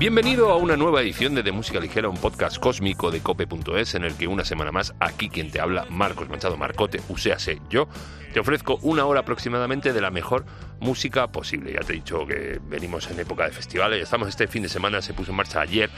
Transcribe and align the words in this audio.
Bienvenido 0.00 0.50
a 0.50 0.56
una 0.56 0.78
nueva 0.78 1.02
edición 1.02 1.34
de 1.34 1.42
De 1.42 1.52
Música 1.52 1.78
Ligera, 1.78 2.08
un 2.08 2.16
podcast 2.16 2.56
cósmico 2.56 3.10
de 3.10 3.20
cope.es 3.20 3.94
en 3.94 4.04
el 4.04 4.14
que 4.14 4.28
una 4.28 4.46
semana 4.46 4.72
más, 4.72 4.94
aquí 4.98 5.28
quien 5.28 5.50
te 5.50 5.60
habla, 5.60 5.84
Marcos 5.90 6.30
Manchado 6.30 6.56
Marcote, 6.56 7.02
uséase 7.10 7.60
yo, 7.68 7.86
te 8.32 8.40
ofrezco 8.40 8.78
una 8.80 9.04
hora 9.04 9.20
aproximadamente 9.20 9.92
de 9.92 10.00
la 10.00 10.10
mejor 10.10 10.46
música 10.80 11.30
posible. 11.30 11.74
Ya 11.74 11.80
te 11.80 11.92
he 11.92 11.96
dicho 11.96 12.26
que 12.26 12.58
venimos 12.62 13.10
en 13.10 13.20
época 13.20 13.44
de 13.44 13.50
festivales, 13.50 14.02
estamos 14.02 14.30
este 14.30 14.48
fin 14.48 14.62
de 14.62 14.70
semana, 14.70 15.02
se 15.02 15.12
puso 15.12 15.32
en 15.32 15.36
marcha 15.36 15.60
ayer 15.60 15.90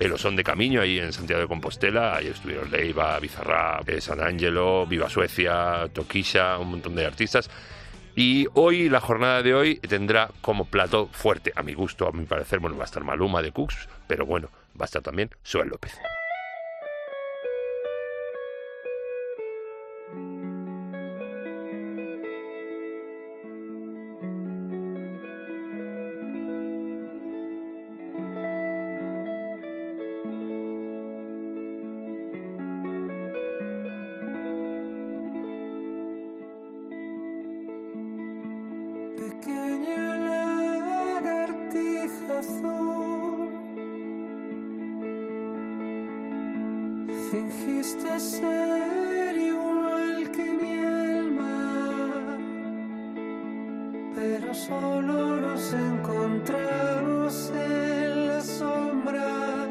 el 0.00 0.12
Osón 0.12 0.36
de 0.36 0.44
Camino 0.44 0.82
ahí 0.82 0.98
en 0.98 1.14
Santiago 1.14 1.40
de 1.40 1.48
Compostela, 1.48 2.14
ayer 2.14 2.32
estuvieron 2.32 2.70
Leiva, 2.70 3.18
Bizarrap, 3.20 3.88
eh, 3.88 4.02
San 4.02 4.20
Angelo, 4.20 4.86
Viva 4.86 5.08
Suecia, 5.08 5.88
Toquisha, 5.94 6.58
un 6.58 6.72
montón 6.72 6.94
de 6.94 7.06
artistas. 7.06 7.48
Y 8.18 8.46
hoy, 8.54 8.88
la 8.88 9.00
jornada 9.00 9.42
de 9.42 9.54
hoy, 9.54 9.76
tendrá 9.76 10.30
como 10.40 10.64
plato 10.64 11.10
fuerte, 11.12 11.52
a 11.54 11.62
mi 11.62 11.74
gusto, 11.74 12.08
a 12.08 12.12
mi 12.12 12.24
parecer, 12.24 12.60
bueno, 12.60 12.78
va 12.78 12.84
a 12.84 12.86
estar 12.86 13.04
Maluma 13.04 13.42
de 13.42 13.52
Cooks, 13.52 13.90
pero 14.06 14.24
bueno, 14.24 14.48
va 14.80 14.84
a 14.84 14.86
estar 14.86 15.02
también 15.02 15.28
Suel 15.42 15.68
López. 15.68 15.92
Fingiste 47.30 48.20
ser 48.20 49.36
igual 49.36 50.30
que 50.30 50.44
mi 50.44 50.78
alma, 50.78 52.38
pero 54.14 54.54
solo 54.54 55.40
nos 55.40 55.72
encontramos 55.72 57.50
en 57.50 58.28
la 58.28 58.40
sombra. 58.40 59.65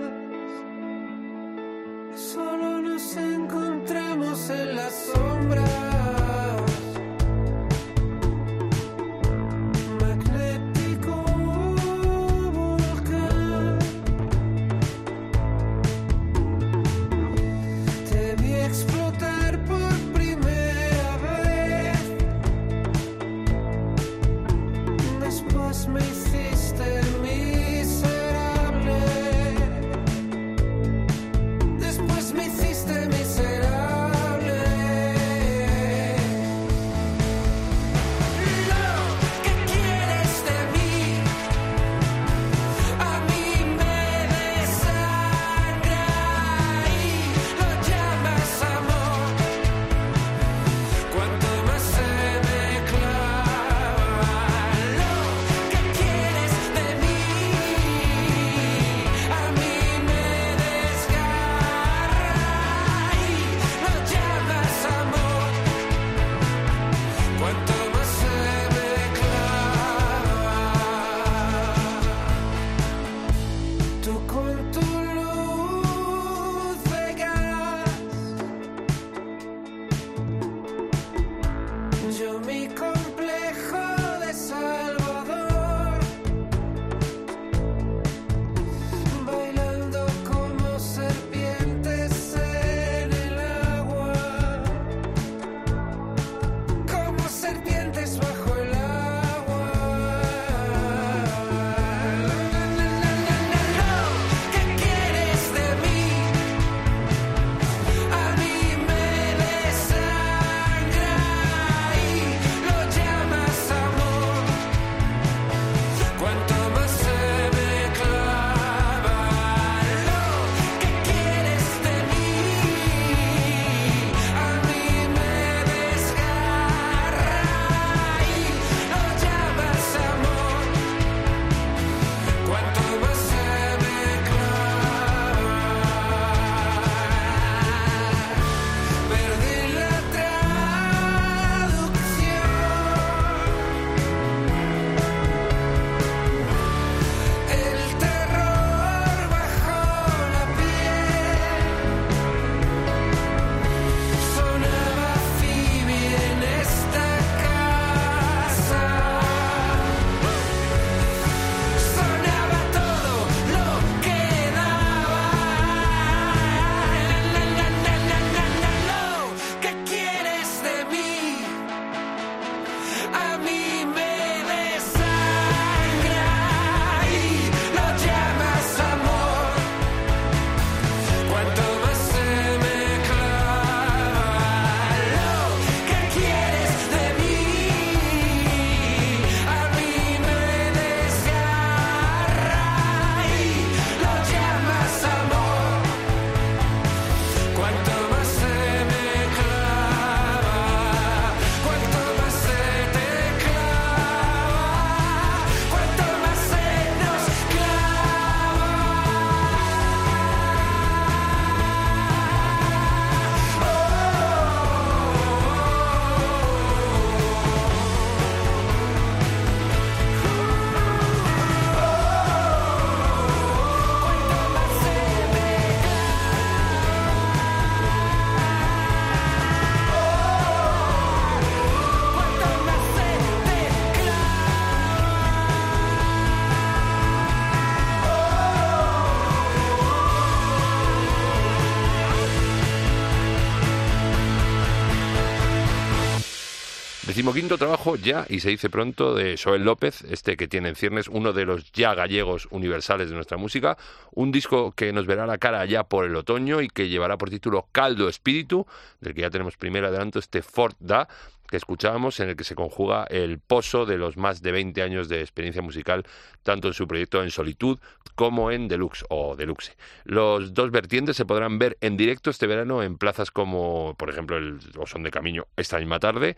Decimoquinto 247.06 247.60
trabajo 247.60 247.98
ya, 247.98 248.26
y 248.30 248.40
se 248.40 248.50
dice 248.50 248.72
pronto, 248.72 249.14
de 249.14 249.38
Joel 249.38 249.64
López, 249.64 250.02
este 250.10 250.36
que 250.36 250.48
tiene 250.48 250.70
en 250.70 250.76
ciernes 250.76 251.08
uno 251.08 251.34
de 251.34 251.46
los 251.46 251.72
ya 251.72 251.94
gallegos 251.94 252.48
universales 252.50 253.10
de 253.10 253.16
nuestra 253.16 253.38
música, 253.38 253.78
un 254.14 254.32
disco 254.32 254.72
que 254.72 254.92
nos 254.92 255.06
verá 255.06 255.28
la 255.28 255.38
cara 255.38 255.64
ya 255.66 255.84
por 255.84 256.06
el 256.06 256.16
otoño 256.16 256.62
y 256.62 256.68
que 256.68 256.90
llevará 256.90 257.20
por 257.20 257.30
título 257.30 257.68
Caldo 257.72 258.10
Espíritu, 258.10 258.66
del 259.02 259.14
que 259.14 259.22
ya 259.22 259.30
tenemos 259.30 259.56
primer 259.56 259.86
adelanto, 259.86 260.18
este 260.18 260.42
Fort 260.42 260.78
Da, 260.80 261.08
que 261.48 261.58
escuchábamos, 261.58 262.20
en 262.22 262.30
el 262.30 262.36
que 262.36 262.44
se 262.44 262.56
conjuga 262.56 263.04
el 263.04 263.38
pozo 263.38 263.86
de 263.86 264.00
los 264.00 264.18
más 264.18 264.42
de 264.42 264.52
20 264.52 264.82
años 264.82 265.08
de 265.08 265.22
experiencia 265.22 265.62
musical, 265.62 266.08
tanto 266.42 266.70
en 266.70 266.74
su 266.74 266.88
proyecto 266.88 267.22
en 267.22 267.30
solitud 267.30 267.78
como 268.16 268.50
en 268.50 268.68
Deluxe 268.68 269.06
o 269.10 269.36
Deluxe. 269.36 269.78
Los 270.06 270.56
dos 270.56 270.72
vertientes 270.72 271.18
se 271.18 271.26
podrán 271.26 271.60
ver 271.60 271.78
en 271.82 271.98
directo 271.98 272.32
este 272.32 272.48
verano 272.48 272.82
en 272.82 272.98
plazas 272.98 273.30
como, 273.30 273.94
por 273.96 274.10
ejemplo, 274.10 274.38
el 274.38 274.60
Osón 274.76 275.04
de 275.04 275.12
Camino 275.12 275.46
esta 275.56 275.78
misma 275.78 276.00
tarde 276.00 276.36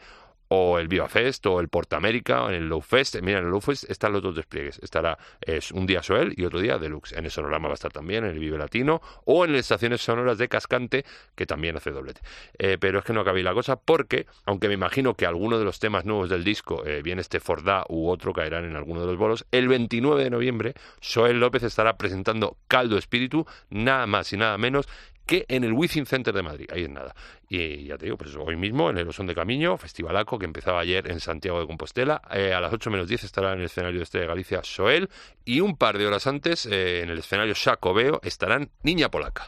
o 0.49 0.79
el 0.79 0.87
Viva 0.87 1.07
Fest 1.07 1.45
o 1.45 1.59
el 1.59 1.69
Porta 1.69 1.97
América 1.97 2.43
o 2.43 2.49
en 2.49 2.55
el 2.55 2.69
Low 2.69 2.81
Fest. 2.81 3.15
Mira, 3.21 3.39
en 3.39 3.45
el 3.45 3.51
Low 3.51 3.61
Fest 3.61 3.89
están 3.89 4.13
los 4.13 4.21
dos 4.21 4.35
despliegues. 4.35 4.79
Estará 4.81 5.17
es 5.41 5.71
un 5.71 5.85
día 5.85 6.03
Soel 6.03 6.33
y 6.35 6.45
otro 6.45 6.59
día 6.59 6.77
Deluxe. 6.77 7.13
En 7.13 7.25
el 7.25 7.31
Sonorama 7.31 7.67
va 7.67 7.73
a 7.73 7.75
estar 7.75 7.91
también, 7.91 8.23
en 8.23 8.31
el 8.31 8.39
Vive 8.39 8.57
Latino 8.57 9.01
o 9.25 9.45
en 9.45 9.53
las 9.53 9.61
estaciones 9.61 10.01
sonoras 10.01 10.37
de 10.37 10.47
Cascante, 10.47 11.05
que 11.35 11.45
también 11.45 11.75
hace 11.75 11.91
doblete. 11.91 12.21
Eh, 12.57 12.77
pero 12.79 12.99
es 12.99 13.05
que 13.05 13.13
no 13.13 13.21
acabé 13.21 13.43
la 13.43 13.53
cosa 13.53 13.75
porque, 13.75 14.27
aunque 14.45 14.67
me 14.67 14.73
imagino 14.73 15.15
que 15.15 15.25
alguno 15.25 15.59
de 15.59 15.65
los 15.65 15.79
temas 15.79 16.05
nuevos 16.05 16.29
del 16.29 16.43
disco, 16.43 16.85
eh, 16.85 17.01
bien 17.01 17.19
este 17.19 17.39
Fordá 17.39 17.85
u 17.89 18.09
otro, 18.09 18.33
caerán 18.33 18.65
en 18.65 18.75
alguno 18.75 19.01
de 19.01 19.07
los 19.07 19.17
bolos, 19.17 19.45
el 19.51 19.67
29 19.67 20.23
de 20.23 20.29
noviembre 20.29 20.73
Soel 21.01 21.39
López 21.39 21.63
estará 21.63 21.97
presentando 21.97 22.57
Caldo 22.67 22.97
Espíritu, 22.97 23.45
nada 23.69 24.07
más 24.07 24.31
y 24.33 24.37
nada 24.37 24.57
menos 24.57 24.87
que 25.27 25.45
en 25.47 25.63
el 25.63 25.73
Within 25.73 26.05
Center 26.07 26.33
de 26.33 26.41
Madrid. 26.41 26.67
Ahí 26.73 26.83
es 26.83 26.89
nada. 26.89 27.13
Y 27.49 27.85
ya 27.85 27.97
te 27.97 28.05
digo, 28.05 28.17
pues 28.17 28.35
hoy 28.35 28.55
mismo 28.55 28.89
en 28.89 28.97
el 28.97 29.07
Osón 29.07 29.27
de 29.27 29.35
Camino, 29.35 29.77
Festivalaco, 29.77 30.39
que 30.39 30.45
empezaba 30.45 30.79
ayer 30.79 31.11
en 31.11 31.19
Santiago 31.19 31.59
de 31.59 31.67
Compostela. 31.67 32.21
Eh, 32.31 32.53
a 32.53 32.59
las 32.59 32.73
8 32.73 32.89
menos 32.89 33.07
10 33.07 33.25
estará 33.25 33.53
en 33.53 33.59
el 33.59 33.65
escenario 33.65 34.01
este 34.01 34.19
de 34.19 34.25
Galicia 34.25 34.63
Soel. 34.63 35.09
Y 35.45 35.59
un 35.59 35.77
par 35.77 35.97
de 35.97 36.07
horas 36.07 36.25
antes, 36.25 36.65
eh, 36.65 37.01
en 37.03 37.09
el 37.09 37.19
escenario 37.19 37.53
Sacobeo, 37.53 38.19
estarán 38.23 38.71
Niña 38.81 39.11
Polaca. 39.11 39.47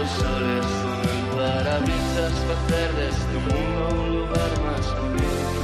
cuántos 0.00 0.16
soles 0.18 0.64
son 0.64 1.00
el 1.00 1.24
parabrisas 1.36 2.32
para 2.46 2.60
hacer 2.60 2.88
de 2.94 3.08
este 3.08 3.36
mundo 3.48 3.80
un 3.90 4.08
lugar 4.16 4.50
más 4.64 4.84
bonito 5.00 5.60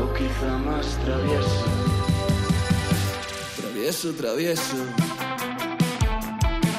o 0.00 0.04
quizá 0.14 0.58
más 0.58 0.86
travieso. 1.04 1.66
Travieso, 3.56 4.12
travieso. 4.14 4.76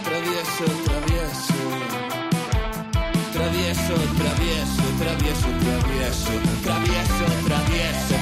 Travieso, 0.04 0.66
travieso. 0.86 1.54
Travieso, 3.34 3.96
travieso, 4.20 4.84
travieso, 5.00 5.48
travieso. 5.64 6.34
Travieso, 6.64 7.26
travieso. 7.46 8.19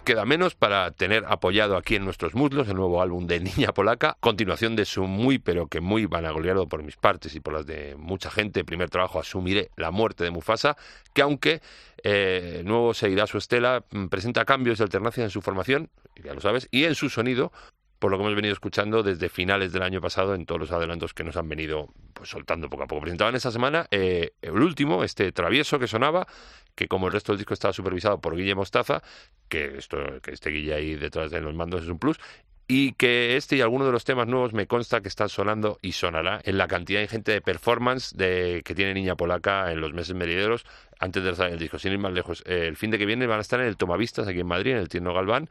Queda 0.00 0.24
menos 0.24 0.54
para 0.54 0.90
tener 0.90 1.24
apoyado 1.26 1.76
aquí 1.76 1.96
en 1.96 2.04
nuestros 2.04 2.34
muslos 2.34 2.68
el 2.68 2.76
nuevo 2.76 3.02
álbum 3.02 3.26
de 3.26 3.40
Niña 3.40 3.72
Polaca, 3.72 4.16
continuación 4.20 4.76
de 4.76 4.84
su 4.84 5.04
muy 5.06 5.38
pero 5.38 5.66
que 5.66 5.80
muy 5.80 6.06
vanagloriado 6.06 6.68
por 6.68 6.82
mis 6.82 6.96
partes 6.96 7.34
y 7.34 7.40
por 7.40 7.54
las 7.54 7.66
de 7.66 7.94
mucha 7.96 8.30
gente, 8.30 8.64
primer 8.64 8.90
trabajo 8.90 9.18
Asumiré 9.18 9.70
la 9.76 9.90
muerte 9.90 10.24
de 10.24 10.30
Mufasa, 10.30 10.76
que 11.12 11.22
aunque 11.22 11.60
eh, 12.02 12.62
nuevo 12.64 12.94
seguirá 12.94 13.26
su 13.26 13.38
estela, 13.38 13.84
mm, 13.90 14.06
presenta 14.06 14.44
cambios 14.44 14.78
de 14.78 14.84
alternancia 14.84 15.24
en 15.24 15.30
su 15.30 15.40
formación, 15.40 15.90
ya 16.22 16.34
lo 16.34 16.40
sabes, 16.40 16.68
y 16.70 16.84
en 16.84 16.94
su 16.94 17.08
sonido, 17.08 17.52
por 17.98 18.10
lo 18.10 18.18
que 18.18 18.24
hemos 18.24 18.34
venido 18.34 18.52
escuchando 18.52 19.02
desde 19.02 19.28
finales 19.28 19.72
del 19.72 19.82
año 19.82 20.00
pasado 20.00 20.34
en 20.34 20.46
todos 20.46 20.60
los 20.60 20.72
adelantos 20.72 21.14
que 21.14 21.24
nos 21.24 21.36
han 21.36 21.48
venido 21.48 21.88
pues, 22.12 22.28
soltando 22.28 22.68
poco 22.68 22.84
a 22.84 22.86
poco. 22.86 23.02
Presentaban 23.02 23.34
esta 23.34 23.50
semana 23.50 23.86
eh, 23.90 24.32
el 24.42 24.52
último, 24.52 25.04
este 25.04 25.32
travieso 25.32 25.78
que 25.78 25.86
sonaba, 25.86 26.26
que 26.74 26.88
como 26.88 27.06
el 27.06 27.12
resto 27.12 27.32
del 27.32 27.38
disco 27.38 27.54
estaba 27.54 27.72
supervisado 27.72 28.20
por 28.20 28.36
Guille 28.36 28.54
Mostaza, 28.54 29.02
que, 29.48 29.78
esto, 29.78 30.20
que 30.22 30.32
este 30.32 30.50
Guille 30.50 30.74
ahí 30.74 30.96
detrás 30.96 31.30
de 31.30 31.40
los 31.40 31.54
mandos 31.54 31.82
es 31.82 31.88
un 31.88 31.98
plus, 31.98 32.18
y 32.66 32.92
que 32.92 33.36
este 33.36 33.56
y 33.56 33.60
algunos 33.60 33.86
de 33.86 33.92
los 33.92 34.04
temas 34.04 34.26
nuevos 34.26 34.52
me 34.52 34.66
consta 34.66 35.00
que 35.00 35.08
están 35.08 35.28
sonando 35.28 35.78
y 35.82 35.92
sonará 35.92 36.40
en 36.44 36.56
la 36.56 36.66
cantidad 36.66 37.02
ingente 37.02 37.32
de 37.32 37.40
performance 37.40 38.16
de, 38.16 38.62
que 38.64 38.74
tiene 38.74 38.94
Niña 38.94 39.16
Polaca 39.16 39.70
en 39.70 39.80
los 39.80 39.92
meses 39.92 40.14
merideros 40.14 40.64
antes 40.98 41.22
de 41.22 41.34
salir 41.34 41.54
el 41.54 41.58
disco. 41.58 41.78
Sin 41.78 41.92
ir 41.92 41.98
más 41.98 42.12
lejos, 42.12 42.42
eh, 42.46 42.66
el 42.66 42.76
fin 42.76 42.90
de 42.90 42.98
que 42.98 43.06
viene 43.06 43.26
van 43.26 43.38
a 43.38 43.42
estar 43.42 43.60
en 43.60 43.66
el 43.66 43.76
Tomavistas 43.76 44.26
aquí 44.28 44.40
en 44.40 44.46
Madrid, 44.46 44.72
en 44.72 44.78
el 44.78 44.88
Tierno 44.88 45.12
Galván, 45.12 45.50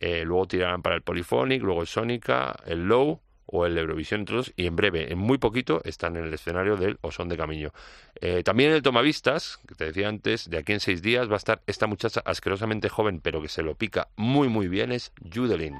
eh, 0.00 0.24
luego 0.24 0.46
tirarán 0.46 0.82
para 0.82 0.96
el 0.96 1.02
Polyphonic, 1.02 1.62
luego 1.62 1.82
el 1.82 1.86
Sónica, 1.86 2.56
el 2.66 2.88
Low 2.88 3.20
o 3.46 3.66
el 3.66 3.76
Eurovisión 3.76 4.20
entre 4.20 4.40
y 4.56 4.66
en 4.66 4.74
breve, 4.74 5.12
en 5.12 5.18
muy 5.18 5.38
poquito, 5.38 5.82
están 5.84 6.16
en 6.16 6.24
el 6.24 6.34
escenario 6.34 6.76
del 6.76 6.98
Osón 7.02 7.28
de 7.28 7.36
Camino. 7.36 7.72
Eh, 8.20 8.42
también 8.42 8.70
en 8.70 8.76
el 8.76 8.82
Tomavistas, 8.82 9.60
que 9.68 9.74
te 9.74 9.84
decía 9.84 10.08
antes, 10.08 10.48
de 10.48 10.58
aquí 10.58 10.72
en 10.72 10.80
seis 10.80 11.02
días 11.02 11.28
va 11.28 11.34
a 11.34 11.36
estar 11.36 11.60
esta 11.66 11.86
muchacha 11.86 12.22
asquerosamente 12.24 12.88
joven, 12.88 13.20
pero 13.20 13.42
que 13.42 13.48
se 13.48 13.62
lo 13.62 13.74
pica 13.74 14.08
muy 14.16 14.48
muy 14.48 14.68
bien, 14.68 14.92
es 14.92 15.12
Judelin. 15.32 15.74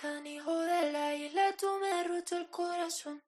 Canijo 0.00 0.56
de 0.60 0.92
la 0.92 1.12
isla, 1.12 1.56
tú 1.58 1.66
me 1.80 2.04
roto 2.04 2.36
el 2.36 2.48
corazón. 2.50 3.20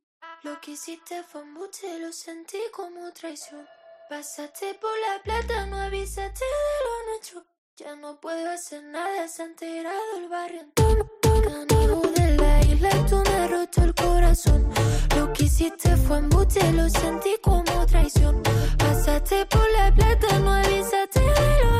Lo 0.44 0.60
que 0.60 0.70
hiciste 0.70 1.24
fue 1.24 1.40
embuste, 1.40 1.98
lo 1.98 2.12
sentí 2.12 2.58
como 2.72 3.10
traición. 3.12 3.66
Pasaste 4.08 4.74
por 4.74 4.92
la 5.00 5.20
plata, 5.20 5.66
no 5.66 5.76
avisaste 5.78 6.44
de 6.44 6.84
lo 6.86 7.10
nuestro. 7.10 7.44
Ya 7.76 7.96
no 7.96 8.20
puedo 8.20 8.48
hacer 8.50 8.84
nada, 8.84 9.26
se 9.26 9.42
ha 9.42 9.46
enterado 9.46 10.16
el 10.18 10.28
barrio. 10.28 10.68
Canijo 11.42 12.02
de 12.14 12.36
la 12.36 12.60
isla, 12.60 13.06
tú 13.08 13.16
me 13.16 13.48
roto 13.48 13.82
el 13.82 13.92
corazón. 13.92 14.72
Lo 15.16 15.32
que 15.32 15.46
hiciste 15.46 15.96
fue 15.96 16.18
embuste, 16.18 16.70
lo 16.70 16.88
sentí 16.88 17.36
como 17.42 17.84
traición. 17.86 18.44
Pasaste 18.78 19.44
por 19.46 19.68
la 19.72 19.92
plata, 19.92 20.38
no 20.38 20.52
avisaste 20.52 21.18
de 21.18 21.64
lo 21.64 21.79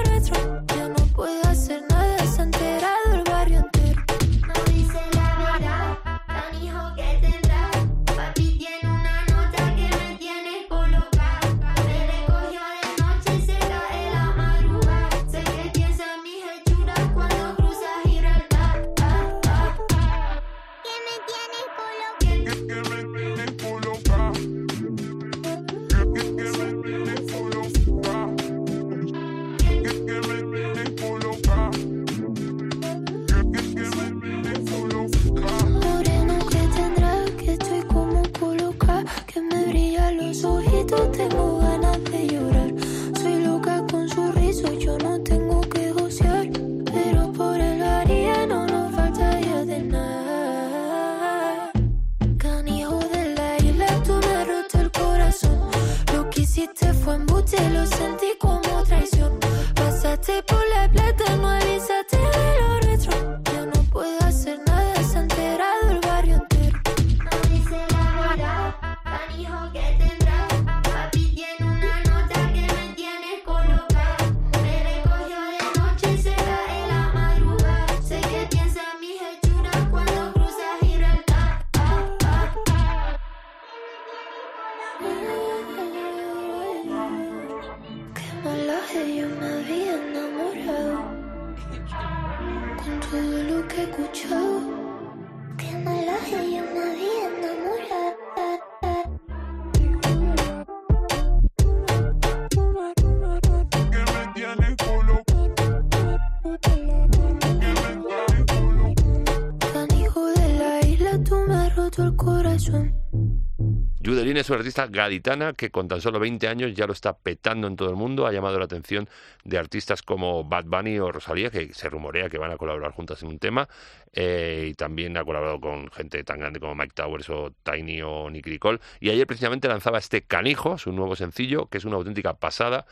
una 114.50 114.58
artista 114.58 114.86
gaditana 114.86 115.52
que 115.52 115.70
con 115.70 115.88
tan 115.88 116.00
solo 116.00 116.20
20 116.20 116.48
años 116.48 116.74
ya 116.74 116.86
lo 116.86 116.92
está 116.92 117.16
petando 117.16 117.66
en 117.66 117.76
todo 117.76 117.90
el 117.90 117.96
mundo. 117.96 118.26
Ha 118.26 118.32
llamado 118.32 118.58
la 118.58 118.66
atención 118.66 119.08
de 119.44 119.58
artistas 119.58 120.02
como 120.02 120.44
Bad 120.44 120.64
Bunny 120.66 120.98
o 120.98 121.10
Rosalía, 121.10 121.50
que 121.50 121.72
se 121.72 121.88
rumorea 121.88 122.28
que 122.28 122.38
van 122.38 122.50
a 122.50 122.56
colaborar 122.56 122.92
juntas 122.92 123.22
en 123.22 123.28
un 123.28 123.38
tema. 123.38 123.68
Eh, 124.12 124.68
y 124.70 124.74
también 124.74 125.16
ha 125.16 125.24
colaborado 125.24 125.60
con 125.60 125.90
gente 125.90 126.22
tan 126.24 126.40
grande 126.40 126.60
como 126.60 126.74
Mike 126.74 126.92
Towers 126.94 127.30
o 127.30 127.52
Tiny 127.62 128.02
o 128.02 128.28
Nick 128.30 128.46
Nicole. 128.46 128.80
Y 129.00 129.10
ayer 129.10 129.26
precisamente 129.26 129.68
lanzaba 129.68 129.98
este 129.98 130.22
Canijo, 130.22 130.78
su 130.78 130.92
nuevo 130.92 131.16
sencillo, 131.16 131.66
que 131.66 131.78
es 131.78 131.84
una 131.84 131.96
auténtica 131.96 132.34
pasada 132.34 132.86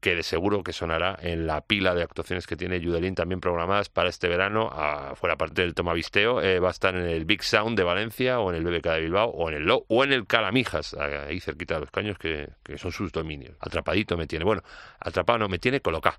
que 0.00 0.14
de 0.14 0.22
seguro 0.22 0.62
que 0.62 0.72
sonará 0.72 1.18
en 1.20 1.46
la 1.46 1.60
pila 1.62 1.94
de 1.94 2.02
actuaciones 2.02 2.46
que 2.46 2.56
tiene 2.56 2.82
Judelín 2.82 3.14
también 3.14 3.40
programadas 3.40 3.88
para 3.88 4.08
este 4.08 4.28
verano, 4.28 4.70
fuera 5.16 5.36
parte 5.36 5.62
del 5.62 5.74
Tomavisteo, 5.74 6.40
eh, 6.40 6.60
va 6.60 6.68
a 6.68 6.70
estar 6.70 6.94
en 6.94 7.06
el 7.06 7.24
Big 7.24 7.42
Sound 7.42 7.76
de 7.76 7.84
Valencia 7.84 8.40
o 8.40 8.52
en 8.52 8.56
el 8.56 8.64
BBK 8.64 8.86
de 8.86 9.00
Bilbao 9.00 9.30
o 9.30 9.48
en 9.48 9.56
el 9.56 9.64
Low 9.64 9.84
o 9.88 10.04
en 10.04 10.12
el 10.12 10.26
Calamijas, 10.26 10.94
ahí 10.94 11.40
cerquita 11.40 11.74
de 11.74 11.80
los 11.80 11.90
caños 11.90 12.18
que, 12.18 12.48
que 12.62 12.78
son 12.78 12.92
sus 12.92 13.12
dominios. 13.12 13.56
Atrapadito 13.60 14.16
me 14.16 14.26
tiene, 14.26 14.44
bueno, 14.44 14.62
atrapado 15.00 15.38
no 15.38 15.48
me 15.48 15.58
tiene 15.58 15.80
colocado. 15.80 16.16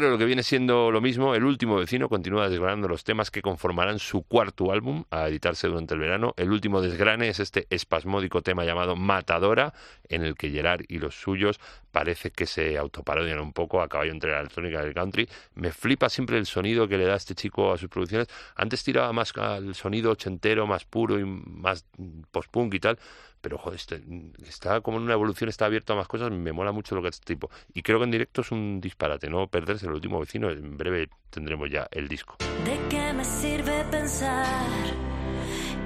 Alegre, 0.00 0.12
lo 0.12 0.18
que 0.18 0.24
viene 0.24 0.42
siendo 0.42 0.90
lo 0.90 1.02
mismo, 1.02 1.34
el 1.34 1.44
último 1.44 1.76
vecino 1.76 2.08
continúa 2.08 2.48
desgranando 2.48 2.88
los 2.88 3.04
temas 3.04 3.30
que 3.30 3.42
conformarán 3.42 3.98
su 3.98 4.22
cuarto 4.22 4.72
álbum 4.72 5.04
a 5.10 5.28
editarse 5.28 5.68
durante 5.68 5.92
el 5.92 6.00
verano. 6.00 6.32
El 6.38 6.50
último 6.50 6.80
desgrane 6.80 7.28
es 7.28 7.38
este 7.38 7.66
espasmódico 7.68 8.40
tema 8.40 8.64
llamado 8.64 8.96
Matadora, 8.96 9.74
en 10.08 10.24
el 10.24 10.36
que 10.36 10.48
Gerard 10.48 10.86
y 10.88 11.00
los 11.00 11.20
suyos 11.20 11.60
parece 11.92 12.30
que 12.30 12.46
se 12.46 12.78
autoparodian 12.78 13.40
un 13.40 13.52
poco 13.52 13.82
a 13.82 13.88
caballo 13.88 14.12
entre 14.12 14.30
la 14.30 14.40
electrónica 14.40 14.82
y 14.82 14.86
el 14.86 14.94
country. 14.94 15.28
Me 15.54 15.70
flipa 15.70 16.08
siempre 16.08 16.38
el 16.38 16.46
sonido 16.46 16.88
que 16.88 16.96
le 16.96 17.04
da 17.04 17.16
este 17.16 17.34
chico 17.34 17.70
a 17.70 17.76
sus 17.76 17.90
producciones. 17.90 18.28
Antes 18.56 18.82
tiraba 18.82 19.12
más 19.12 19.36
al 19.36 19.74
sonido 19.74 20.12
ochentero, 20.12 20.66
más 20.66 20.86
puro 20.86 21.18
y 21.18 21.26
más 21.26 21.84
post-punk 22.30 22.72
y 22.72 22.80
tal 22.80 22.98
pero 23.40 23.58
joder, 23.58 23.78
este, 23.78 24.02
está 24.46 24.80
como 24.80 24.98
en 24.98 25.04
una 25.04 25.14
evolución, 25.14 25.48
está 25.48 25.66
abierto 25.66 25.92
a 25.92 25.96
más 25.96 26.08
cosas, 26.08 26.30
me 26.30 26.52
mola 26.52 26.72
mucho 26.72 26.94
lo 26.94 27.02
que 27.02 27.08
es 27.08 27.16
este 27.16 27.34
tipo. 27.34 27.50
Y 27.74 27.82
creo 27.82 27.98
que 27.98 28.04
en 28.04 28.10
directo 28.10 28.42
es 28.42 28.50
un 28.50 28.80
disparate, 28.80 29.28
no 29.28 29.46
perderse 29.46 29.86
el 29.86 29.92
último 29.92 30.20
vecino, 30.20 30.50
en 30.50 30.76
breve 30.76 31.08
tendremos 31.30 31.70
ya 31.70 31.88
el 31.90 32.08
disco. 32.08 32.36
¿De 32.64 32.78
qué 32.88 33.12
me 33.12 33.24
sirve 33.24 33.84
pensar 33.90 34.46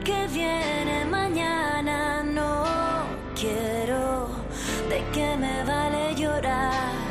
que 0.04 0.26
viene 0.28 1.04
mañana? 1.06 2.23
No 2.23 2.64
quiero, 3.34 4.28
¿de 4.88 5.04
qué 5.12 5.37
me 5.37 5.64
vale 5.64 6.14
llorar 6.16 7.03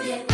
Yeah. 0.00 0.31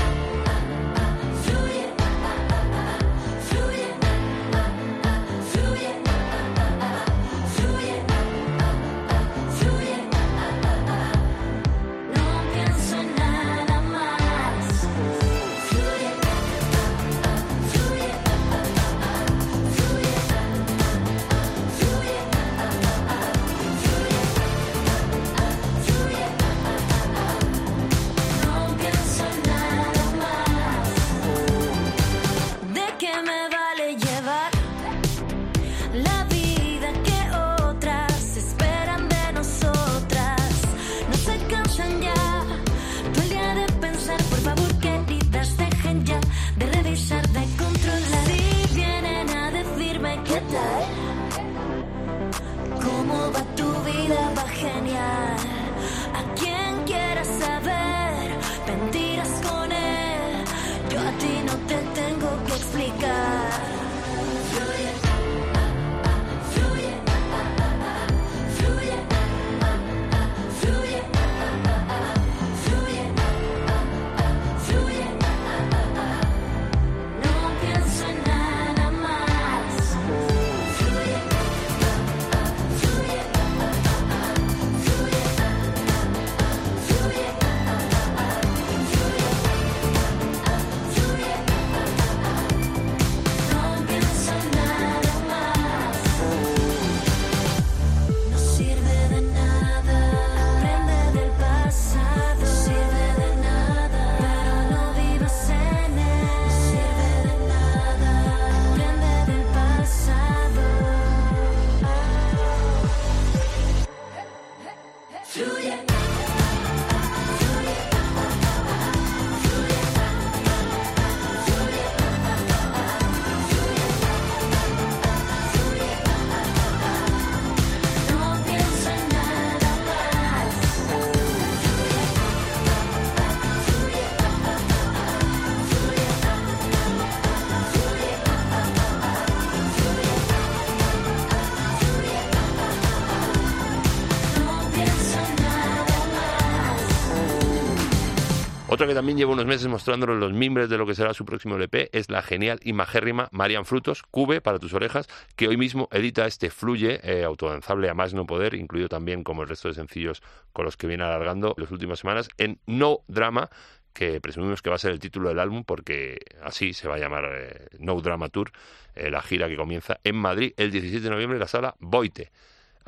Otra 148.70 148.86
que 148.86 148.92
también 148.92 149.16
lleva 149.16 149.32
unos 149.32 149.46
meses 149.46 149.66
mostrándonos 149.66 150.18
los 150.18 150.34
mimbres 150.34 150.68
de 150.68 150.76
lo 150.76 150.84
que 150.84 150.94
será 150.94 151.14
su 151.14 151.24
próximo 151.24 151.56
LP 151.56 151.88
es 151.92 152.10
la 152.10 152.20
genial 152.20 152.60
y 152.62 152.74
majérrima 152.74 153.30
Marian 153.32 153.64
Frutos, 153.64 154.02
Cube 154.02 154.42
para 154.42 154.58
tus 154.58 154.74
orejas, 154.74 155.08
que 155.36 155.48
hoy 155.48 155.56
mismo 155.56 155.88
edita 155.90 156.26
este 156.26 156.50
Fluye, 156.50 157.00
eh, 157.02 157.24
autodanzable 157.24 157.88
a 157.88 157.94
más 157.94 158.12
no 158.12 158.26
poder, 158.26 158.52
incluido 158.52 158.90
también 158.90 159.24
como 159.24 159.40
el 159.40 159.48
resto 159.48 159.68
de 159.68 159.74
sencillos 159.74 160.22
con 160.52 160.66
los 160.66 160.76
que 160.76 160.86
viene 160.86 161.02
alargando 161.02 161.54
las 161.56 161.70
últimas 161.70 162.00
semanas, 162.00 162.28
en 162.36 162.60
No 162.66 163.00
Drama, 163.08 163.48
que 163.94 164.20
presumimos 164.20 164.60
que 164.60 164.68
va 164.68 164.76
a 164.76 164.78
ser 164.78 164.92
el 164.92 164.98
título 164.98 165.30
del 165.30 165.38
álbum 165.38 165.64
porque 165.64 166.18
así 166.42 166.74
se 166.74 166.88
va 166.88 166.96
a 166.96 166.98
llamar 166.98 167.24
eh, 167.24 167.68
No 167.78 167.98
Drama 168.02 168.28
Tour, 168.28 168.52
eh, 168.94 169.10
la 169.10 169.22
gira 169.22 169.48
que 169.48 169.56
comienza 169.56 169.98
en 170.04 170.16
Madrid 170.16 170.52
el 170.58 170.70
17 170.70 171.04
de 171.04 171.10
noviembre 171.10 171.36
en 171.36 171.40
la 171.40 171.48
sala 171.48 171.74
Boite 171.80 172.30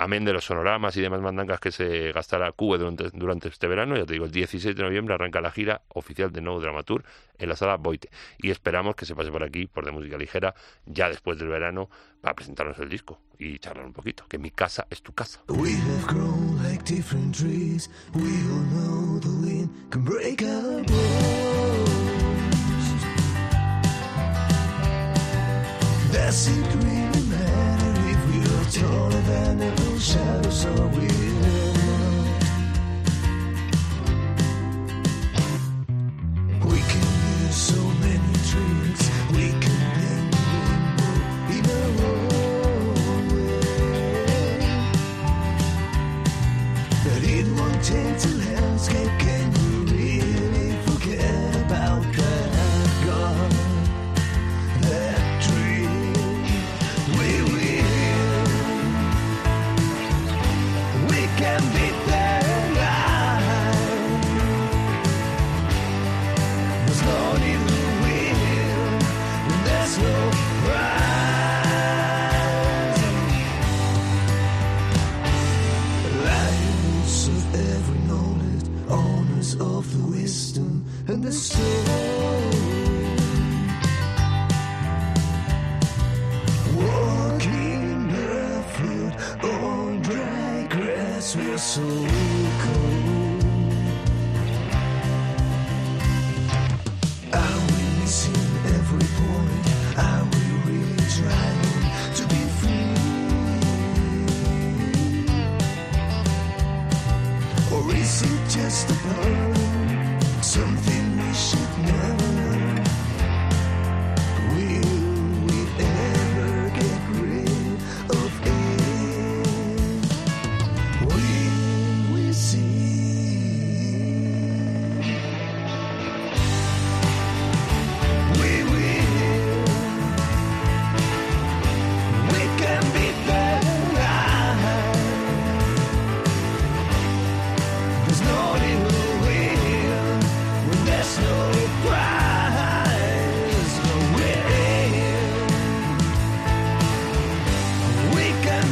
amén 0.00 0.24
de 0.24 0.32
los 0.32 0.46
sonoramas 0.46 0.96
y 0.96 1.02
demás 1.02 1.20
mandangas 1.20 1.60
que 1.60 1.70
se 1.70 2.10
gastará 2.12 2.50
Cube 2.52 2.78
durante, 2.78 3.48
este 3.48 3.66
verano, 3.66 3.96
ya 3.96 4.06
te 4.06 4.14
digo, 4.14 4.24
el 4.24 4.30
16 4.30 4.74
de 4.74 4.82
noviembre 4.82 5.14
arranca 5.14 5.42
la 5.42 5.50
gira 5.50 5.82
oficial 5.88 6.32
de 6.32 6.40
No 6.40 6.58
Dramatur 6.58 7.04
en 7.36 7.48
la 7.50 7.56
sala 7.56 7.76
Boite. 7.76 8.08
Y 8.38 8.50
esperamos 8.50 8.96
que 8.96 9.04
se 9.04 9.14
pase 9.14 9.30
por 9.30 9.42
aquí, 9.42 9.66
por 9.66 9.84
de 9.84 9.92
música 9.92 10.16
ligera, 10.16 10.54
ya 10.86 11.10
después 11.10 11.38
del 11.38 11.48
verano, 11.48 11.90
para 12.22 12.34
presentarnos 12.34 12.78
el 12.78 12.88
disco 12.88 13.20
y 13.38 13.58
charlar 13.58 13.84
un 13.84 13.92
poquito, 13.92 14.24
que 14.26 14.38
mi 14.38 14.50
casa 14.50 14.86
es 14.88 15.02
tu 15.02 15.12
casa. 15.12 15.42
Taller 28.70 29.20
than 29.22 29.58
the 29.58 29.70
blue 29.72 29.98
shadows 29.98 30.60
so 30.60 30.72
weird. 30.94 31.10
We 36.64 36.78
can 36.78 37.19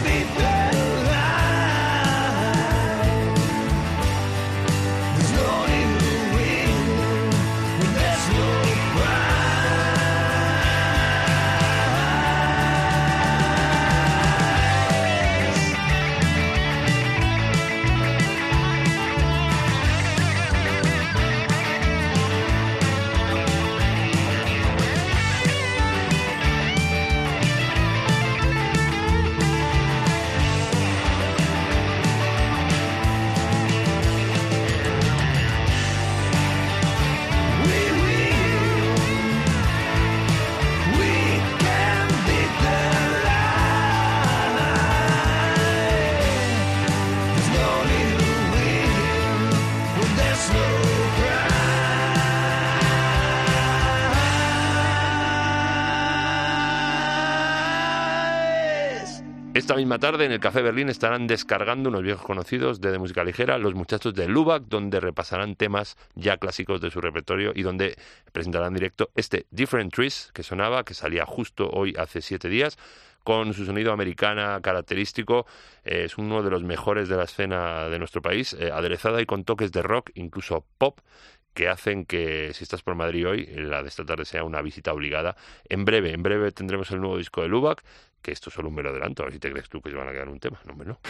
can 0.08 0.26
beat 0.38 0.57
Esta 59.68 59.76
misma 59.76 59.98
tarde 59.98 60.24
en 60.24 60.32
el 60.32 60.40
Café 60.40 60.62
Berlín 60.62 60.88
estarán 60.88 61.26
descargando 61.26 61.90
unos 61.90 62.02
viejos 62.02 62.24
conocidos 62.24 62.80
de, 62.80 62.98
música 62.98 63.22
ligera, 63.22 63.58
los 63.58 63.74
muchachos 63.74 64.14
de 64.14 64.26
Lubac, 64.26 64.62
donde 64.62 64.98
repasarán 64.98 65.56
temas 65.56 65.98
ya 66.14 66.38
clásicos 66.38 66.80
de 66.80 66.90
su 66.90 67.02
repertorio 67.02 67.52
y 67.54 67.60
donde 67.60 67.98
presentarán 68.32 68.68
en 68.68 68.74
directo 68.76 69.10
este 69.14 69.44
Different 69.50 69.92
Trees 69.92 70.30
que 70.32 70.42
sonaba, 70.42 70.84
que 70.84 70.94
salía 70.94 71.26
justo 71.26 71.68
hoy 71.68 71.94
hace 71.98 72.22
siete 72.22 72.48
días, 72.48 72.78
con 73.24 73.52
su 73.52 73.66
sonido 73.66 73.92
americana 73.92 74.58
característico. 74.62 75.44
Eh, 75.84 76.04
es 76.04 76.16
uno 76.16 76.42
de 76.42 76.48
los 76.48 76.64
mejores 76.64 77.10
de 77.10 77.16
la 77.18 77.24
escena 77.24 77.90
de 77.90 77.98
nuestro 77.98 78.22
país, 78.22 78.54
eh, 78.54 78.70
aderezada 78.72 79.20
y 79.20 79.26
con 79.26 79.44
toques 79.44 79.70
de 79.70 79.82
rock, 79.82 80.12
incluso 80.14 80.64
pop, 80.78 80.98
que 81.58 81.68
hacen 81.68 82.04
que 82.04 82.52
si 82.54 82.62
estás 82.62 82.82
por 82.82 82.94
Madrid 82.94 83.26
hoy, 83.26 83.46
la 83.46 83.82
de 83.82 83.88
esta 83.88 84.04
tarde 84.04 84.24
sea 84.24 84.44
una 84.44 84.62
visita 84.62 84.92
obligada. 84.92 85.34
En 85.68 85.84
breve, 85.84 86.12
en 86.12 86.22
breve 86.22 86.52
tendremos 86.52 86.88
el 86.92 87.00
nuevo 87.00 87.18
disco 87.18 87.42
de 87.42 87.48
Lubac, 87.48 87.82
que 88.22 88.30
esto 88.30 88.48
es 88.48 88.54
solo 88.54 88.68
un 88.68 88.76
mero 88.76 88.90
adelanto, 88.90 89.24
a 89.24 89.26
ver 89.26 89.32
si 89.32 89.40
te 89.40 89.50
crees 89.50 89.68
tú 89.68 89.82
que 89.82 89.90
se 89.90 89.96
van 89.96 90.06
a 90.06 90.12
quedar 90.12 90.28
un 90.28 90.38
tema. 90.38 90.60
No, 90.64 90.74
hombre, 90.74 90.86
no. 90.86 91.00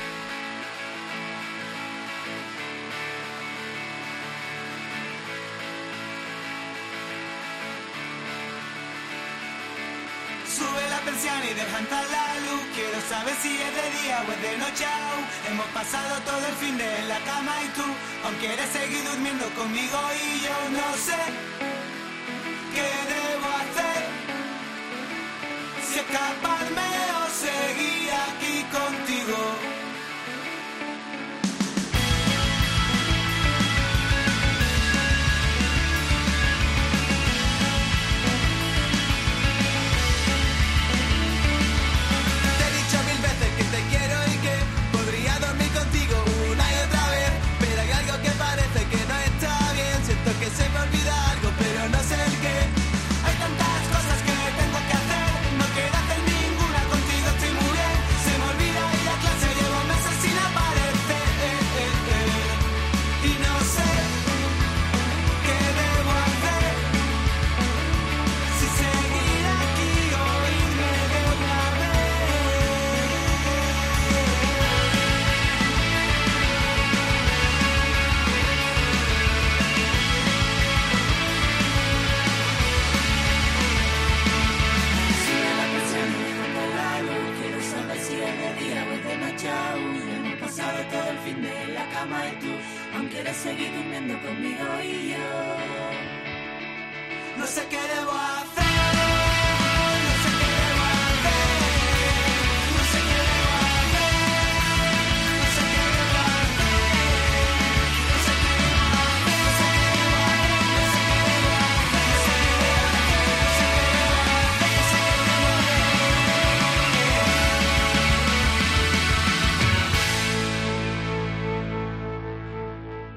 La 11.90 12.26
luz. 12.46 12.62
Quiero 12.74 13.00
saber 13.08 13.34
si 13.42 13.60
es 13.60 13.74
de 13.74 13.86
día 14.02 14.24
o 14.26 14.32
es 14.32 14.42
de 14.42 14.58
noche 14.58 14.84
aún. 14.84 15.24
Hemos 15.48 15.66
pasado 15.68 16.20
todo 16.22 16.46
el 16.46 16.54
fin 16.54 16.76
de 16.76 16.90
la 17.08 17.18
cama 17.20 17.54
y 17.64 17.68
tú, 17.76 17.84
aunque 18.24 18.46
quieres 18.46 18.70
seguir 18.70 19.04
durmiendo 19.04 19.46
conmigo 19.54 19.98
y 20.24 20.40
yo 20.40 20.56
no 20.78 20.88
sé 20.96 21.20
qué 22.74 22.88
debo 23.14 23.48
hacer. 23.62 24.00
Si 25.88 25.98
o 26.00 26.57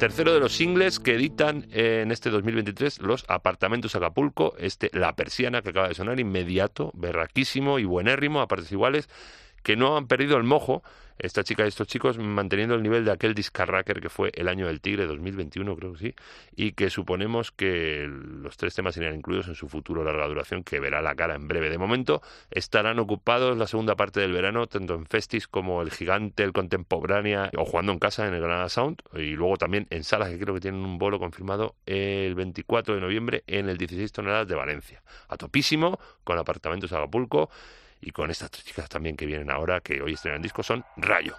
Tercero 0.01 0.33
de 0.33 0.39
los 0.39 0.53
singles 0.53 0.99
que 0.99 1.13
editan 1.13 1.67
en 1.69 2.11
este 2.11 2.31
2023 2.31 3.03
los 3.03 3.23
Apartamentos 3.27 3.93
Acapulco, 3.93 4.55
este 4.57 4.89
La 4.93 5.15
Persiana 5.15 5.61
que 5.61 5.69
acaba 5.69 5.89
de 5.89 5.93
sonar 5.93 6.19
inmediato, 6.19 6.89
berraquísimo 6.95 7.77
y 7.77 7.85
buenérrimo 7.85 8.41
a 8.41 8.47
partes 8.47 8.71
iguales, 8.71 9.09
que 9.63 9.75
no 9.75 9.97
han 9.97 10.07
perdido 10.07 10.37
el 10.37 10.43
mojo 10.43 10.83
esta 11.21 11.43
chica 11.43 11.63
y 11.63 11.67
estos 11.67 11.87
chicos 11.87 12.17
manteniendo 12.17 12.75
el 12.75 12.81
nivel 12.81 13.05
de 13.05 13.11
aquel 13.11 13.33
discarracker 13.33 14.01
que 14.01 14.09
fue 14.09 14.31
el 14.33 14.47
año 14.47 14.67
del 14.67 14.81
Tigre 14.81 15.05
2021, 15.05 15.75
creo 15.75 15.93
que 15.93 15.99
sí, 15.99 16.15
y 16.55 16.71
que 16.73 16.89
suponemos 16.89 17.51
que 17.51 18.07
los 18.07 18.57
tres 18.57 18.73
temas 18.73 18.95
serían 18.95 19.15
incluidos 19.15 19.47
en 19.47 19.55
su 19.55 19.69
futuro 19.69 20.03
larga 20.03 20.27
duración 20.27 20.63
que 20.63 20.79
verá 20.79 21.01
la 21.01 21.15
cara 21.15 21.35
en 21.35 21.47
breve. 21.47 21.69
De 21.69 21.77
momento 21.77 22.21
estarán 22.49 22.97
ocupados 22.99 23.55
la 23.57 23.67
segunda 23.67 23.95
parte 23.95 24.19
del 24.19 24.31
verano, 24.31 24.67
tanto 24.67 24.95
en 24.95 25.05
Festis 25.05 25.47
como 25.47 25.81
el 25.81 25.91
Gigante, 25.91 26.43
el 26.43 26.53
Contemporánea 26.53 27.51
o 27.57 27.65
jugando 27.65 27.91
en 27.91 27.99
casa 27.99 28.27
en 28.27 28.33
el 28.33 28.41
Granada 28.41 28.69
Sound 28.69 29.01
y 29.13 29.31
luego 29.31 29.57
también 29.57 29.87
en 29.89 30.03
salas 30.03 30.29
que 30.29 30.39
creo 30.39 30.55
que 30.55 30.61
tienen 30.61 30.81
un 30.81 30.97
bolo 30.97 31.19
confirmado 31.19 31.75
el 31.85 32.33
24 32.35 32.95
de 32.95 33.01
noviembre 33.01 33.43
en 33.47 33.69
el 33.69 33.77
16 33.77 34.11
toneladas 34.11 34.47
de 34.47 34.55
Valencia. 34.55 35.03
A 35.27 35.37
topísimo, 35.37 35.99
con 36.23 36.37
apartamentos 36.37 36.91
Acapulco 36.91 37.49
y 38.01 38.11
con 38.11 38.31
estas 38.31 38.51
chicas 38.51 38.89
también 38.89 39.15
que 39.15 39.25
vienen 39.25 39.49
ahora, 39.51 39.81
que 39.81 40.01
hoy 40.01 40.13
estrenan 40.13 40.41
disco, 40.41 40.63
son 40.63 40.83
Rayo. 40.97 41.35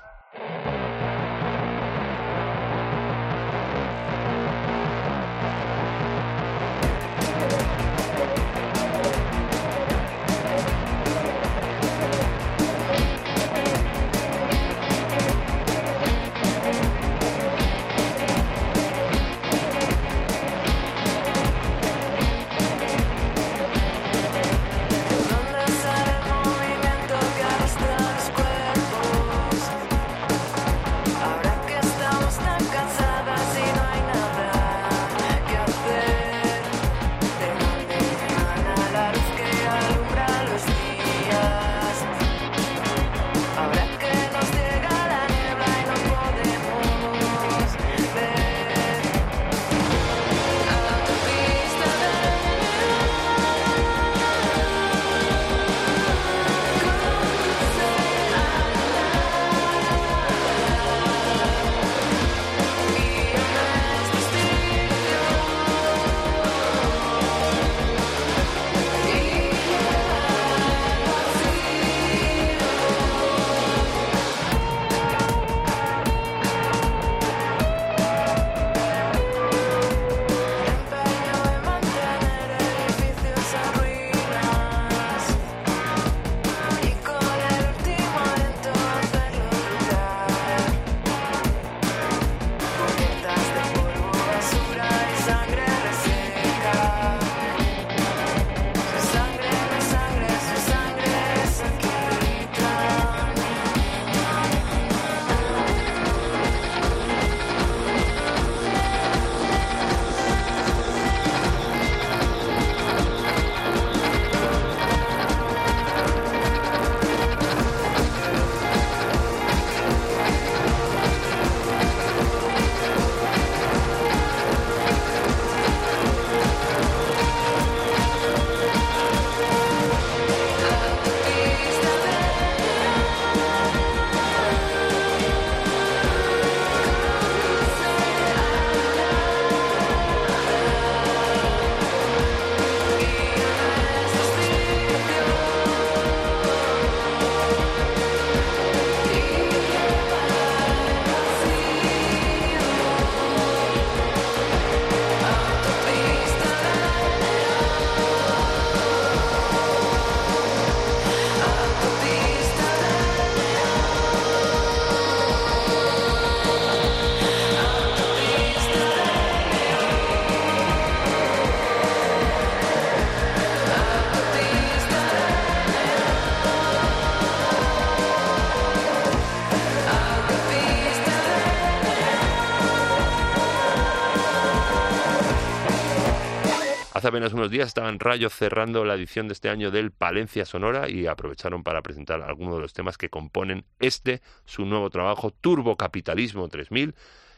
Hace 187.02 187.08
apenas 187.08 187.32
unos 187.32 187.50
días 187.50 187.66
estaban 187.66 187.98
Rayos 187.98 188.32
cerrando 188.32 188.84
la 188.84 188.94
edición 188.94 189.26
de 189.26 189.32
este 189.32 189.48
año 189.48 189.72
del 189.72 189.90
Palencia 189.90 190.44
Sonora 190.44 190.88
y 190.88 191.08
aprovecharon 191.08 191.64
para 191.64 191.82
presentar 191.82 192.22
algunos 192.22 192.54
de 192.54 192.60
los 192.60 192.74
temas 192.74 192.96
que 192.96 193.08
componen 193.08 193.64
este, 193.80 194.22
su 194.44 194.66
nuevo 194.66 194.88
trabajo, 194.88 195.32
Turbo 195.32 195.76
Capitalismo 195.76 196.46
3000, 196.46 196.94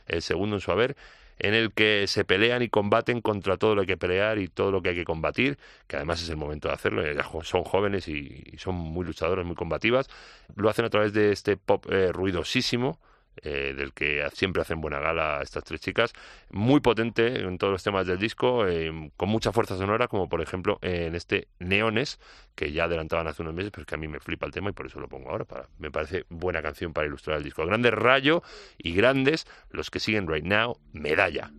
el 0.07 0.20
segundo 0.20 0.57
en 0.57 0.61
su 0.61 0.70
haber, 0.70 0.98
en 1.38 1.55
el 1.55 1.72
que 1.72 2.05
se 2.09 2.27
pelean 2.27 2.61
y 2.61 2.68
combaten 2.68 3.22
contra 3.22 3.57
todo 3.57 3.74
lo 3.74 3.87
que 3.87 3.92
hay 3.92 3.94
que 3.94 3.96
pelear 3.96 4.38
y 4.38 4.48
todo 4.48 4.70
lo 4.70 4.83
que 4.83 4.90
hay 4.90 4.96
que 4.96 5.05
combatir, 5.05 5.57
que 5.87 5.96
además 5.96 6.22
es 6.22 6.29
el 6.29 6.37
momento 6.37 6.68
de 6.68 6.74
hacerlo, 6.74 7.03
son 7.42 7.64
jóvenes 7.64 8.07
y, 8.07 8.44
son 8.59 8.74
muy 8.74 9.07
luchadores, 9.07 9.46
muy 9.46 9.57
combativas. 9.57 10.11
Lo 10.57 10.68
hacen 10.68 10.85
a 10.85 10.90
través 10.90 11.14
de 11.14 11.33
este 11.33 11.57
pop 11.57 11.87
eh, 11.90 12.12
ruidosísimo, 12.12 13.00
eh, 13.42 13.75
del 13.77 13.92
que 13.92 14.27
siempre 14.33 14.62
hacen 14.62 14.81
buena 14.81 15.01
gala 15.01 15.40
estas 15.42 15.64
tres 15.64 15.81
chicas, 15.81 16.12
muy 16.51 16.81
potente 16.81 17.40
en 17.40 17.59
todos 17.59 17.73
los 17.73 17.83
temas 17.83 18.07
del 18.07 18.18
disco, 18.18 18.66
eh, 18.66 19.11
con 19.16 19.29
mucha 19.29 19.53
fuerza 19.53 19.77
sonora, 19.77 20.09
como 20.09 20.29
por 20.29 20.40
ejemplo 20.40 20.79
en 20.83 21.14
este 21.14 21.49
Neones, 21.59 22.20
que 22.55 22.73
ya 22.73 22.85
adelantaban 22.85 23.27
hace 23.27 23.42
unos 23.42 23.55
meses, 23.55 23.70
pero 23.73 23.87
que 23.87 23.94
a 23.94 23.99
mí 23.99 24.09
me 24.09 24.20
flipa 24.20 24.47
el 24.47 24.53
tema 24.53 24.70
y 24.70 24.73
por 24.73 24.87
eso 24.87 25.01
lo 25.01 25.09
pongo 25.09 25.31
ahora. 25.31 25.44
Para, 25.44 25.68
me 25.79 25.90
parece 25.90 26.25
buena 26.29 26.62
canción 26.62 26.92
para 26.92 27.07
ilustrar 27.07 27.38
el 27.38 27.44
disco. 27.44 27.66
Grandes 27.66 27.92
Rayo 27.92 28.42
y 28.79 28.94
grandes 28.94 29.47
los 29.70 29.90
que 29.90 30.01
siguen 30.01 30.29
right 30.29 30.44
now, 30.44 30.79
Medalla. 30.92 31.51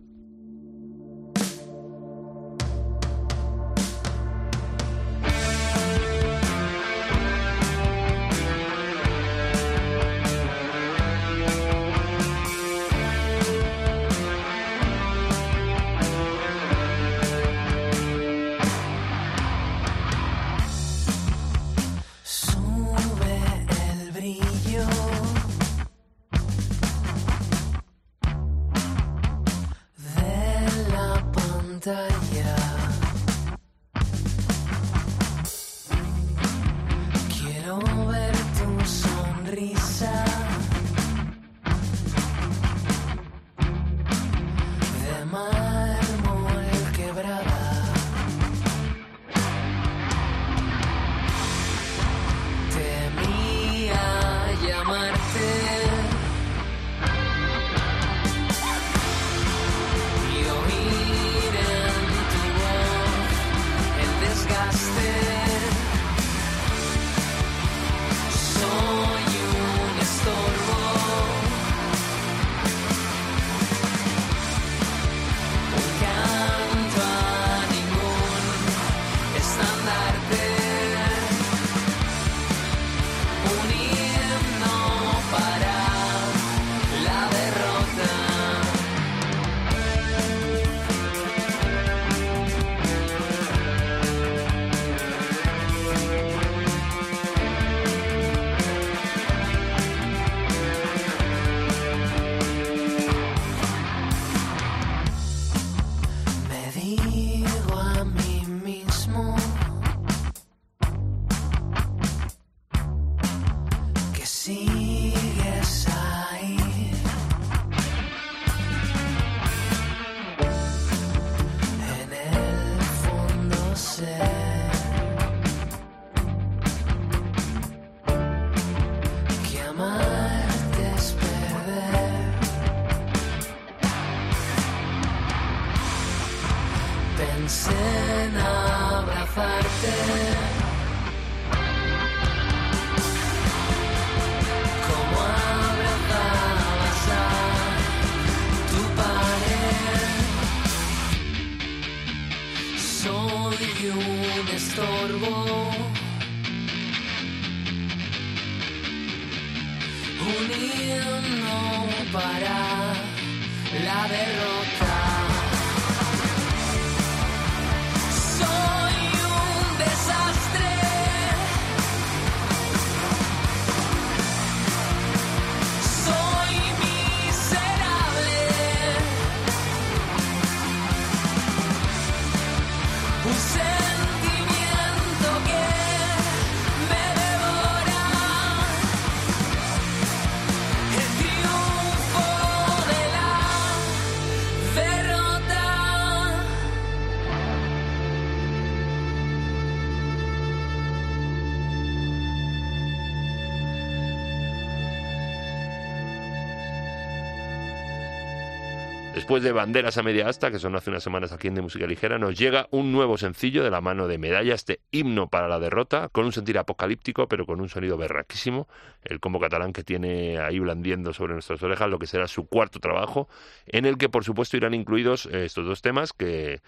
Después 209.16 209.42
de 209.42 209.50
Banderas 209.50 209.96
a 209.96 210.02
media 210.02 210.28
asta, 210.28 210.50
que 210.50 210.58
son 210.58 210.76
hace 210.76 210.90
unas 210.90 211.02
semanas 211.02 211.32
aquí 211.32 211.48
en 211.48 211.54
De 211.54 211.62
Música 211.62 211.86
Ligera, 211.86 212.18
nos 212.18 212.38
llega 212.38 212.68
un 212.70 212.92
nuevo 212.92 213.16
sencillo 213.16 213.64
de 213.64 213.70
la 213.70 213.80
mano 213.80 214.08
de 214.08 214.18
Medalla, 214.18 214.54
este 214.54 214.80
himno 214.90 215.30
para 215.30 215.48
la 215.48 215.58
derrota, 215.58 216.10
con 216.10 216.26
un 216.26 216.32
sentir 216.32 216.58
apocalíptico, 216.58 217.26
pero 217.26 217.46
con 217.46 217.62
un 217.62 217.70
sonido 217.70 217.96
berraquísimo. 217.96 218.68
El 219.02 219.18
combo 219.18 219.40
catalán 219.40 219.72
que 219.72 219.82
tiene 219.82 220.38
ahí 220.38 220.58
blandiendo 220.58 221.14
sobre 221.14 221.32
nuestras 221.32 221.62
orejas 221.62 221.88
lo 221.88 221.98
que 221.98 222.06
será 222.06 222.28
su 222.28 222.46
cuarto 222.46 222.78
trabajo, 222.78 223.26
en 223.66 223.86
el 223.86 223.96
que 223.96 224.10
por 224.10 224.22
supuesto 224.22 224.58
irán 224.58 224.74
incluidos 224.74 225.24
eh, 225.32 225.46
estos 225.46 225.64
dos 225.64 225.80
temas 225.80 226.12
que 226.12 226.60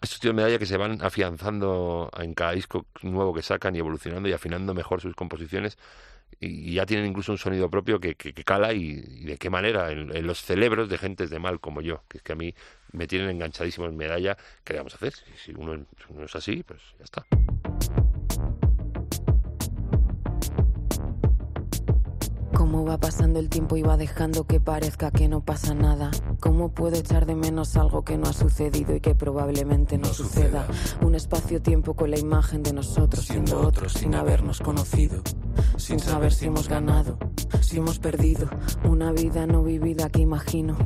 estos 0.00 0.20
tíos 0.20 0.34
medalla 0.34 0.60
que 0.60 0.66
se 0.66 0.76
van 0.76 1.02
afianzando 1.02 2.08
en 2.18 2.34
cada 2.34 2.52
disco 2.52 2.86
nuevo 3.02 3.34
que 3.34 3.42
sacan 3.42 3.74
y 3.74 3.80
evolucionando 3.80 4.28
y 4.28 4.32
afinando 4.32 4.74
mejor 4.74 5.00
sus 5.00 5.16
composiciones 5.16 5.76
y 6.40 6.74
ya 6.74 6.86
tienen 6.86 7.06
incluso 7.06 7.32
un 7.32 7.38
sonido 7.38 7.70
propio 7.70 8.00
que, 8.00 8.14
que, 8.14 8.32
que 8.32 8.44
cala 8.44 8.72
y, 8.72 9.02
y, 9.06 9.24
de 9.24 9.38
qué 9.38 9.50
manera 9.50 9.90
en, 9.90 10.26
los 10.26 10.42
cerebros 10.42 10.88
de 10.88 10.98
gentes 10.98 11.30
de 11.30 11.38
mal 11.38 11.60
como 11.60 11.80
yo, 11.80 12.02
que 12.08 12.18
es 12.18 12.22
que 12.22 12.32
a 12.32 12.36
mí 12.36 12.54
me 12.92 13.06
tienen 13.06 13.30
enganchadísimo 13.30 13.86
en 13.86 13.96
medalla, 13.96 14.36
¿qué 14.64 14.72
le 14.72 14.80
vamos 14.80 14.94
a 14.94 14.96
hacer? 14.96 15.12
Si, 15.14 15.24
si 15.44 15.52
uno, 15.52 15.76
si 15.76 16.12
uno 16.12 16.24
es 16.24 16.36
así, 16.36 16.62
pues 16.62 16.80
ya 16.98 17.04
está. 17.04 17.26
Cómo 22.54 22.84
va 22.84 22.98
pasando 22.98 23.38
el 23.38 23.48
tiempo 23.48 23.76
y 23.76 23.82
va 23.82 23.96
dejando 23.96 24.44
que 24.44 24.60
parezca 24.60 25.10
que 25.10 25.28
no 25.28 25.40
pasa 25.40 25.74
nada. 25.74 26.10
¿Cómo 26.40 26.70
puedo 26.70 26.96
echar 26.96 27.26
de 27.26 27.34
menos 27.34 27.76
algo 27.76 28.04
que 28.04 28.18
no 28.18 28.28
ha 28.28 28.32
sucedido 28.32 28.94
y 28.94 29.00
que 29.00 29.14
probablemente 29.14 29.98
no, 29.98 30.08
no 30.08 30.14
suceda? 30.14 30.66
suceda? 30.66 31.06
Un 31.06 31.14
espacio-tiempo 31.14 31.94
con 31.94 32.10
la 32.10 32.18
imagen 32.18 32.62
de 32.62 32.72
nosotros 32.72 33.24
siendo 33.24 33.60
otros 33.60 33.92
sin 33.94 34.14
habernos 34.14 34.60
conocido. 34.60 35.22
Sin 35.76 35.98
saber 35.98 36.32
si 36.32 36.46
hemos 36.46 36.68
ganado, 36.68 37.18
si 37.60 37.78
hemos 37.78 37.98
perdido. 37.98 38.48
Una 38.84 39.12
vida 39.12 39.46
no 39.46 39.62
vivida 39.62 40.10
que 40.10 40.20
imagino. 40.20 40.76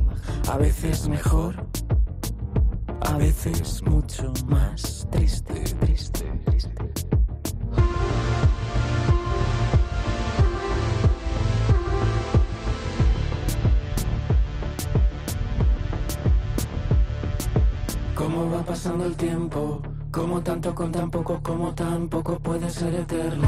A 0.49 0.57
veces 0.57 1.07
mejor, 1.07 1.67
a 3.01 3.17
veces 3.17 3.83
mucho 3.83 4.33
más 4.47 5.07
triste, 5.11 5.53
triste, 5.79 6.25
triste. 6.45 6.75
Cómo 18.27 18.51
va 18.51 18.61
pasando 18.61 19.05
el 19.05 19.15
tiempo, 19.15 19.81
como 20.11 20.43
tanto 20.43 20.75
con 20.75 20.91
tan 20.91 21.09
poco, 21.09 21.39
como 21.41 21.73
tan 21.73 22.09
poco 22.09 22.37
puede 22.37 22.69
ser 22.69 22.93
eterno. 22.93 23.47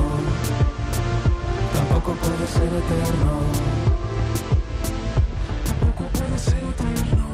Tampoco 1.74 2.14
puede 2.14 2.48
ser 2.48 2.64
eterno. 2.64 3.32
Tampoco 5.66 6.04
puede 6.14 6.38
ser 6.40 6.64
eterno. 6.64 7.26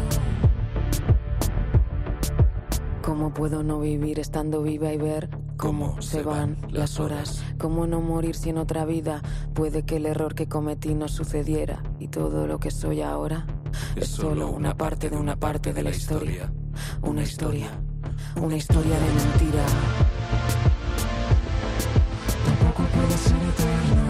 ¿Cómo 3.04 3.32
puedo 3.32 3.62
no 3.62 3.80
vivir 3.80 4.20
estando 4.20 4.64
viva 4.64 4.91
y 4.91 4.98
ver 4.98 5.30
cómo 5.56 6.02
se 6.02 6.24
van 6.24 6.58
las 6.72 7.00
horas? 7.00 7.43
¿Cómo 7.60 7.86
no 7.86 8.02
morir 8.02 8.36
si 8.36 8.50
en 8.50 8.58
otra 8.58 8.86
vida 8.86 9.22
puede 9.54 9.84
que 9.84 9.98
el 9.98 10.08
error 10.08 10.34
que 10.34 10.48
cometí 10.48 10.96
no 10.96 11.08
sucediera 11.08 11.84
y 12.00 12.08
todo 12.08 12.48
lo 12.48 12.60
que 12.60 12.72
soy 12.72 13.04
ahora 13.04 13.46
es 13.96 14.08
solo 14.08 14.50
una 14.50 14.76
parte 14.76 15.12
de 15.12 15.18
una 15.18 15.36
parte 15.36 15.74
de 15.74 15.84
la 15.84 15.91
historia? 15.91 16.52
una 17.06 17.22
historia, 17.22 17.68
una 18.41 18.56
historia 18.56 18.97
de 18.99 19.14
mentira. 19.14 19.64
Tampoco 22.45 22.84
puede 22.93 23.18
ser 23.18 23.41
eterno, 23.53 24.03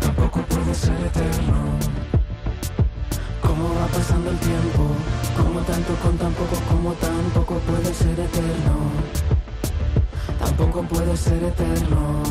tampoco 0.00 0.40
puede 0.42 0.74
ser 0.74 1.00
eterno. 1.06 1.56
¿Cómo 3.42 3.74
va 3.74 3.86
pasando 3.86 4.30
el 4.30 4.38
tiempo? 4.38 4.88
Como 5.36 5.60
tanto 5.60 5.94
con 6.02 6.16
tan 6.16 6.32
poco, 6.32 6.56
como 6.68 6.92
tampoco 6.94 7.54
puede 7.60 7.94
ser 7.94 8.18
eterno. 8.18 8.74
Tampoco 10.38 10.82
puede 10.82 11.16
ser 11.16 11.42
eterno. 11.44 12.22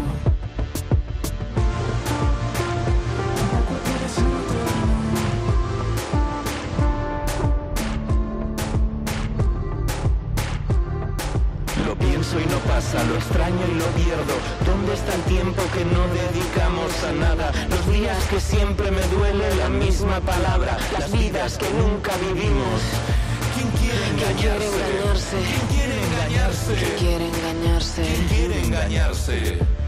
Pasa, 12.95 13.07
lo 13.07 13.15
extraño 13.15 13.61
y 13.71 13.75
lo 13.75 13.85
pierdo. 13.91 14.33
¿Dónde 14.65 14.93
está 14.93 15.13
el 15.15 15.21
tiempo 15.23 15.61
que 15.73 15.85
no 15.85 16.07
dedicamos 16.13 17.03
a 17.03 17.11
nada? 17.13 17.51
Los 17.69 17.91
días 17.91 18.17
que 18.29 18.39
siempre 18.39 18.91
me 18.91 19.01
duele 19.07 19.55
la 19.55 19.69
misma 19.69 20.19
palabra, 20.21 20.77
las 20.93 21.11
vidas 21.11 21.57
que 21.57 21.69
nunca 21.71 22.11
vivimos. 22.17 22.81
¿Quién 23.55 23.69
quiere 23.71 24.07
engañarse? 24.09 25.37
¿Quién 25.37 25.67
quiere 25.73 25.95
engañarse? 26.05 26.73
¿Quién 26.75 26.97
quiere 26.97 27.27
engañarse? 27.27 28.01
¿Quién 28.03 28.27
quiere 28.27 28.63
engañarse? 28.65 29.59
Tampoco 29.59 29.84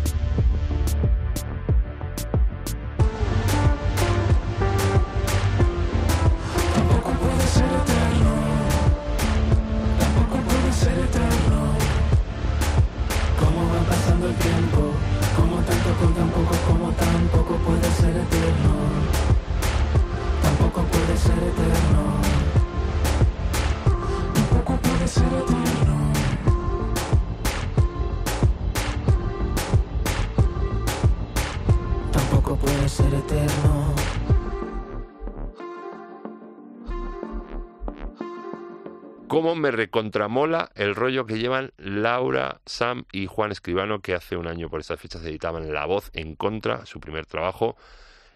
¿Cómo 39.47 39.61
me 39.61 39.71
recontramola 39.71 40.71
el 40.75 40.93
rollo 40.93 41.25
que 41.25 41.39
llevan 41.39 41.71
Laura, 41.77 42.59
Sam 42.65 43.05
y 43.13 43.27
Juan 43.27 43.53
Escribano, 43.53 44.01
que 44.01 44.13
hace 44.13 44.35
un 44.35 44.45
año 44.45 44.69
por 44.69 44.81
estas 44.81 44.99
fechas 44.99 45.23
editaban 45.23 45.71
La 45.71 45.85
Voz 45.85 46.09
en 46.11 46.35
Contra, 46.35 46.85
su 46.85 46.99
primer 46.99 47.25
trabajo, 47.25 47.77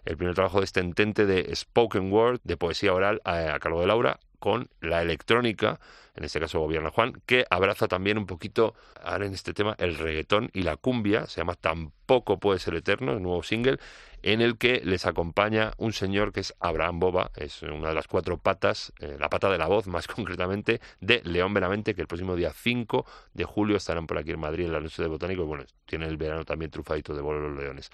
el 0.06 0.16
primer 0.16 0.34
trabajo 0.34 0.60
de 0.60 0.64
este 0.64 0.80
entente 0.80 1.26
de 1.26 1.54
spoken 1.54 2.10
word, 2.10 2.40
de 2.44 2.56
poesía 2.56 2.94
oral 2.94 3.20
a, 3.26 3.52
a 3.52 3.58
cargo 3.58 3.82
de 3.82 3.88
Laura, 3.88 4.20
con 4.38 4.70
la 4.80 5.02
electrónica, 5.02 5.80
en 6.16 6.24
este 6.24 6.40
caso 6.40 6.60
gobierna 6.60 6.90
Juan, 6.90 7.20
que 7.26 7.44
abraza 7.50 7.88
también 7.88 8.16
un 8.16 8.24
poquito, 8.24 8.74
ahora 9.04 9.26
en 9.26 9.34
este 9.34 9.52
tema, 9.52 9.76
el 9.78 9.98
reggaetón 9.98 10.48
y 10.54 10.62
la 10.62 10.76
cumbia, 10.76 11.26
se 11.26 11.42
llama 11.42 11.56
Tampoco 11.56 12.40
puede 12.40 12.58
ser 12.58 12.74
eterno, 12.74 13.12
el 13.12 13.22
nuevo 13.22 13.42
single, 13.42 13.78
en 14.22 14.40
el 14.40 14.56
que 14.56 14.80
les 14.84 15.06
acompaña 15.06 15.72
un 15.76 15.92
señor 15.92 16.32
que 16.32 16.40
es 16.40 16.54
Abraham 16.60 17.00
Boba, 17.00 17.30
es 17.36 17.62
una 17.62 17.88
de 17.88 17.94
las 17.94 18.08
cuatro 18.08 18.38
patas, 18.38 18.92
eh, 19.00 19.16
la 19.18 19.28
pata 19.28 19.50
de 19.50 19.58
la 19.58 19.66
voz 19.66 19.86
más 19.88 20.06
concretamente, 20.06 20.80
de 21.00 21.20
León 21.24 21.52
Benavente, 21.54 21.94
que 21.94 22.02
el 22.02 22.06
próximo 22.06 22.36
día 22.36 22.52
5 22.52 23.06
de 23.34 23.44
julio 23.44 23.76
estarán 23.76 24.06
por 24.06 24.18
aquí 24.18 24.30
en 24.30 24.40
Madrid 24.40 24.66
en 24.66 24.72
la 24.72 24.80
noche 24.80 25.02
de 25.02 25.08
Botánico, 25.08 25.42
y 25.42 25.46
bueno, 25.46 25.64
tiene 25.86 26.06
el 26.06 26.16
verano 26.16 26.44
también 26.44 26.70
trufadito 26.70 27.14
de 27.14 27.22
vuelo 27.22 27.48
los 27.48 27.62
leones. 27.62 27.90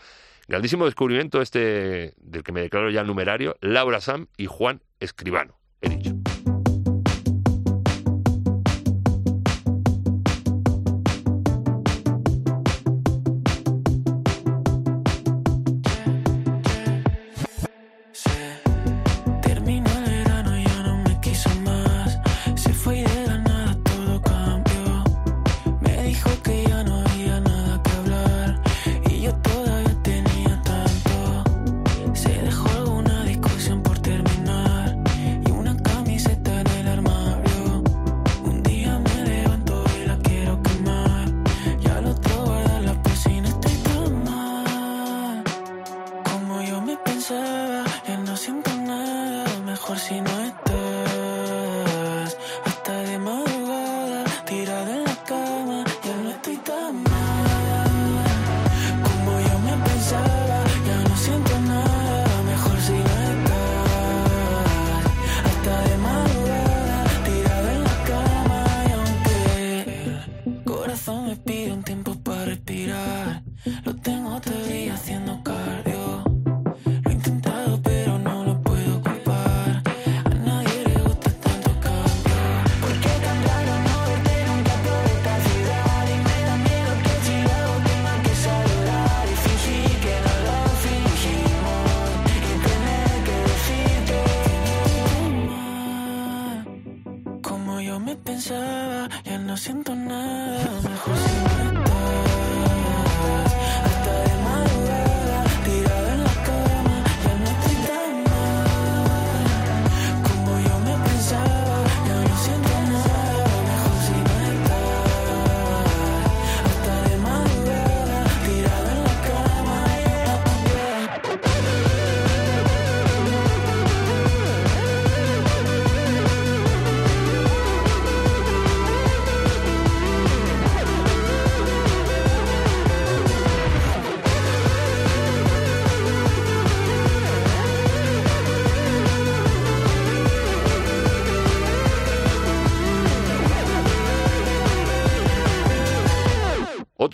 Grandísimo 0.47 0.87
descubrimiento 0.87 1.43
este 1.43 2.15
del 2.17 2.43
que 2.43 2.53
me 2.53 2.63
declaro 2.63 2.91
ya 2.91 3.05
numerario, 3.05 3.57
Laura 3.61 4.01
Sam 4.01 4.29
y 4.37 4.47
Juan 4.47 4.81
Escribano, 5.01 5.59
he 5.83 5.91
dicho. 5.91 6.18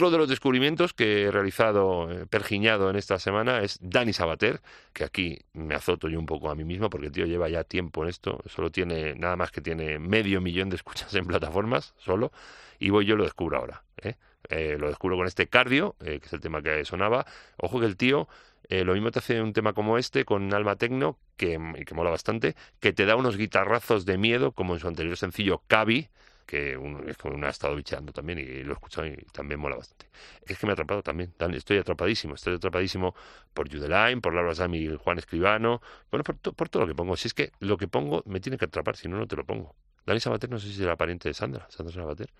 Otro 0.04 0.10
de 0.10 0.18
los 0.18 0.28
descubrimientos 0.28 0.92
que 0.92 1.22
he 1.22 1.30
realizado, 1.30 2.10
eh, 2.10 2.26
pergiñado 2.26 2.90
en 2.90 2.96
esta 2.96 3.18
semana, 3.18 3.62
es 3.62 3.78
Dani 3.80 4.12
Sabater, 4.12 4.60
que 4.92 5.02
aquí 5.02 5.38
me 5.54 5.74
azoto 5.74 6.10
yo 6.10 6.18
un 6.18 6.26
poco 6.26 6.50
a 6.50 6.54
mí 6.54 6.62
mismo, 6.62 6.90
porque 6.90 7.06
el 7.06 7.12
tío 7.12 7.24
lleva 7.24 7.48
ya 7.48 7.64
tiempo 7.64 8.02
en 8.02 8.10
esto, 8.10 8.42
solo 8.44 8.70
tiene, 8.70 9.14
nada 9.14 9.36
más 9.36 9.50
que 9.50 9.62
tiene 9.62 9.98
medio 9.98 10.42
millón 10.42 10.68
de 10.68 10.76
escuchas 10.76 11.14
en 11.14 11.24
plataformas, 11.24 11.94
solo, 11.96 12.32
y 12.78 12.90
voy 12.90 13.06
yo 13.06 13.16
lo 13.16 13.24
descubro 13.24 13.56
ahora. 13.56 13.82
¿eh? 14.02 14.16
Eh, 14.50 14.76
lo 14.78 14.88
descubro 14.88 15.16
con 15.16 15.26
este 15.26 15.46
cardio, 15.46 15.96
que 15.98 16.20
es 16.22 16.32
el 16.34 16.40
tema 16.40 16.60
que 16.60 16.84
sonaba. 16.84 17.24
Ojo 17.56 17.80
que 17.80 17.86
el 17.86 17.96
tío, 17.96 18.28
lo 18.68 18.92
mismo 18.92 19.10
te 19.10 19.20
hace 19.20 19.40
un 19.40 19.54
tema 19.54 19.72
como 19.72 19.96
este, 19.96 20.26
con 20.26 20.52
alma 20.52 20.76
tecno, 20.76 21.16
que, 21.38 21.58
que 21.86 21.94
mola 21.94 22.10
bastante, 22.10 22.56
que 22.78 22.92
te 22.92 23.06
da 23.06 23.16
unos 23.16 23.38
guitarrazos 23.38 24.04
de 24.04 24.18
miedo, 24.18 24.52
como 24.52 24.74
en 24.74 24.80
su 24.80 24.86
anterior 24.86 25.16
sencillo, 25.16 25.62
Cavi, 25.66 26.10
que 26.44 26.76
uno, 26.76 27.00
es 27.06 27.16
como 27.16 27.34
uno 27.34 27.46
ha 27.46 27.50
estado 27.50 27.74
bicheando 27.76 28.12
también 28.12 28.38
y 28.38 28.62
lo 28.62 28.70
he 28.70 28.74
escuchado 28.74 29.06
y 29.06 29.16
también 29.32 29.60
mola 29.60 29.76
bastante. 29.76 30.06
Es 30.46 30.58
que 30.58 30.66
me 30.66 30.72
ha 30.72 30.74
atrapado 30.74 31.02
también, 31.02 31.34
estoy 31.54 31.78
atrapadísimo, 31.78 32.34
estoy 32.34 32.54
atrapadísimo 32.54 33.14
por 33.52 33.70
Judeline, 33.70 34.20
por 34.20 34.34
Laura 34.34 34.54
Sam 34.54 34.74
y 34.74 34.96
Juan 34.96 35.18
Escribano, 35.18 35.80
bueno, 36.10 36.24
por, 36.24 36.36
por 36.36 36.68
todo 36.68 36.82
lo 36.82 36.88
que 36.88 36.94
pongo. 36.94 37.16
Si 37.16 37.28
es 37.28 37.34
que 37.34 37.52
lo 37.60 37.76
que 37.76 37.88
pongo 37.88 38.22
me 38.26 38.40
tiene 38.40 38.58
que 38.58 38.66
atrapar, 38.66 38.96
si 38.96 39.08
no, 39.08 39.16
no 39.16 39.26
te 39.26 39.36
lo 39.36 39.44
pongo. 39.44 39.74
Dani 40.06 40.20
Sabater, 40.20 40.50
no 40.50 40.58
sé 40.58 40.72
si 40.72 40.82
era 40.82 40.96
pariente 40.96 41.28
de 41.28 41.34
Sandra, 41.34 41.66
Sandra 41.70 41.94
Sabater. 41.94 42.30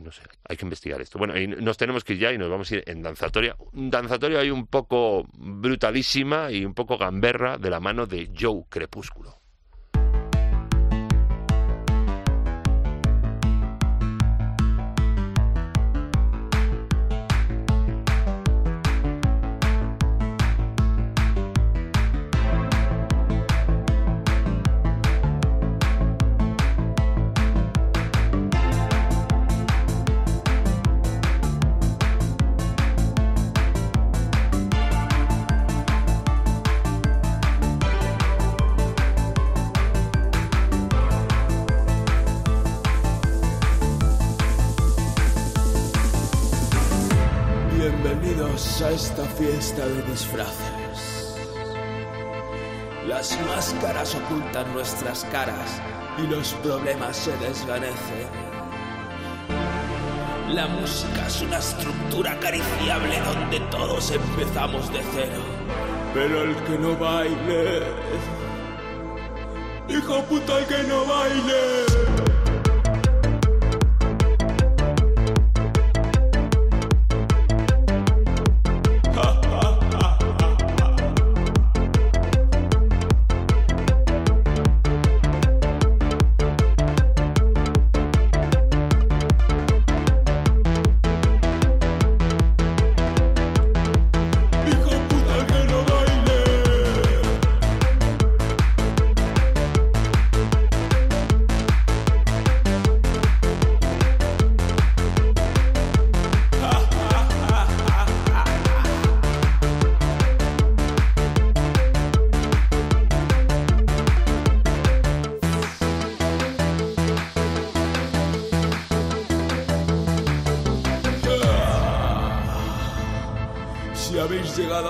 no 0.00 0.12
sé, 0.12 0.22
hay 0.48 0.56
que 0.56 0.64
investigar 0.64 1.00
esto. 1.00 1.18
Bueno, 1.18 1.38
y 1.38 1.46
nos 1.46 1.76
tenemos 1.76 2.04
que 2.04 2.14
ir 2.14 2.20
ya 2.20 2.32
y 2.32 2.38
nos 2.38 2.50
vamos 2.50 2.70
a 2.70 2.76
ir 2.76 2.84
en 2.86 3.02
danzatoria. 3.02 3.56
Un 3.72 3.90
danzatorio 3.90 4.38
ahí 4.38 4.50
un 4.50 4.66
poco 4.66 5.26
brutalísima 5.34 6.50
y 6.50 6.64
un 6.64 6.74
poco 6.74 6.96
gamberra 6.96 7.58
de 7.58 7.70
la 7.70 7.80
mano 7.80 8.06
de 8.06 8.30
Joe 8.38 8.64
Crepúsculo. 8.68 9.45
Los 56.30 56.54
problemas 56.54 57.16
se 57.16 57.36
desvanecen. 57.38 58.28
La 60.50 60.66
música 60.68 61.26
es 61.26 61.42
una 61.42 61.58
estructura 61.58 62.32
acariciable 62.32 63.20
donde 63.20 63.60
todos 63.70 64.10
empezamos 64.10 64.92
de 64.92 65.00
cero. 65.12 65.42
Pero 66.14 66.42
el 66.42 66.56
que 66.56 66.78
no 66.78 66.96
baile... 66.96 67.82
Hijo 69.88 70.22
puta, 70.24 70.58
el 70.58 70.66
que 70.66 70.82
no 70.84 71.04
baile. 71.04 72.25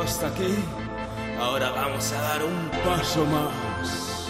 Hasta 0.07 0.29
aquí, 0.29 0.55
ahora 1.41 1.73
vamos 1.73 2.13
a 2.13 2.21
dar 2.23 2.45
un 2.45 2.71
paso 2.85 3.25
más. 3.27 4.29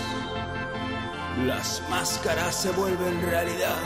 Las 1.47 1.83
máscaras 1.91 2.55
se 2.63 2.71
vuelven 2.71 3.21
realidad 3.31 3.77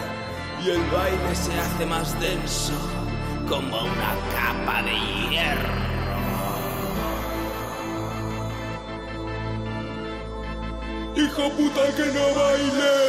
y 0.64 0.70
el 0.70 0.82
baile 0.90 1.34
se 1.34 1.52
hace 1.58 1.86
más 1.86 2.08
denso, 2.20 2.74
como 3.48 3.76
una 3.82 4.12
capa 4.36 4.84
de 4.84 4.94
hierro. 5.30 5.80
Hijo 11.16 11.50
puta 11.56 11.84
que 11.96 12.06
no 12.06 12.24
baile. 12.40 12.99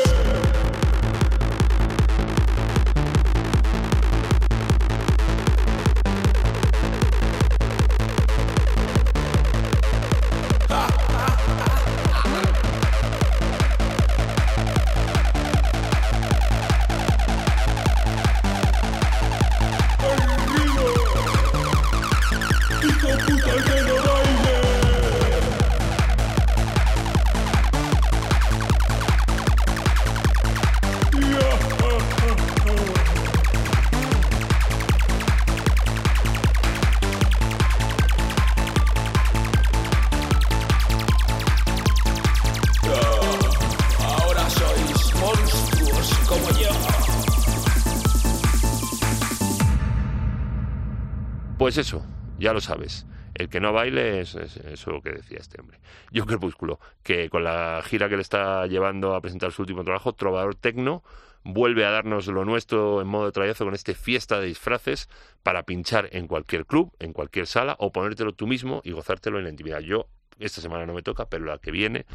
Pues 51.72 51.88
eso, 51.88 52.06
ya 52.38 52.52
lo 52.52 52.60
sabes. 52.60 53.06
El 53.34 53.48
que 53.48 53.62
no 53.62 53.72
baile 53.72 54.20
es, 54.20 54.36
es- 54.36 54.58
eso 54.58 55.00
que 55.02 55.12
decía 55.14 55.38
este 55.40 55.62
hombre. 55.62 55.80
Yo 56.12 56.26
Crepúsculo, 56.26 56.82
que 57.02 57.30
con 57.30 57.46
la 57.46 57.82
gira 57.86 58.10
que 58.10 58.18
le 58.18 58.22
está 58.24 58.68
llevando 58.68 59.16
a 59.16 59.22
presentar 59.22 59.54
su 59.54 59.62
último 59.62 59.86
trabajo, 59.86 60.12
Trovador 60.12 60.56
Tecno, 60.56 61.02
vuelve 61.46 61.86
a 61.86 61.92
darnos 61.92 62.28
lo 62.28 62.44
nuestro 62.44 63.00
en 63.00 63.08
modo 63.08 63.28
de 63.28 63.32
trayazo 63.32 63.64
con 63.64 63.74
este 63.74 63.94
fiesta 63.96 64.42
de 64.42 64.48
disfraces 64.48 65.08
para 65.44 65.64
pinchar 65.64 66.10
en 66.12 66.28
cualquier 66.28 66.66
club, 66.66 66.92
en 67.00 67.14
cualquier 67.14 67.48
sala 67.48 67.78
o 67.80 67.94
ponértelo 67.94 68.34
tú 68.34 68.48
mismo 68.48 68.82
y 68.84 68.92
gozártelo 68.92 69.38
en 69.38 69.46
la 69.46 69.50
intimidad. 69.50 69.80
Yo 69.80 70.08
esta 70.40 70.60
semana 70.60 70.86
no 70.86 70.94
me 70.94 71.04
toca, 71.04 71.30
pero 71.30 71.46
la 71.46 71.58
que 71.58 71.72
viene 71.72 72.06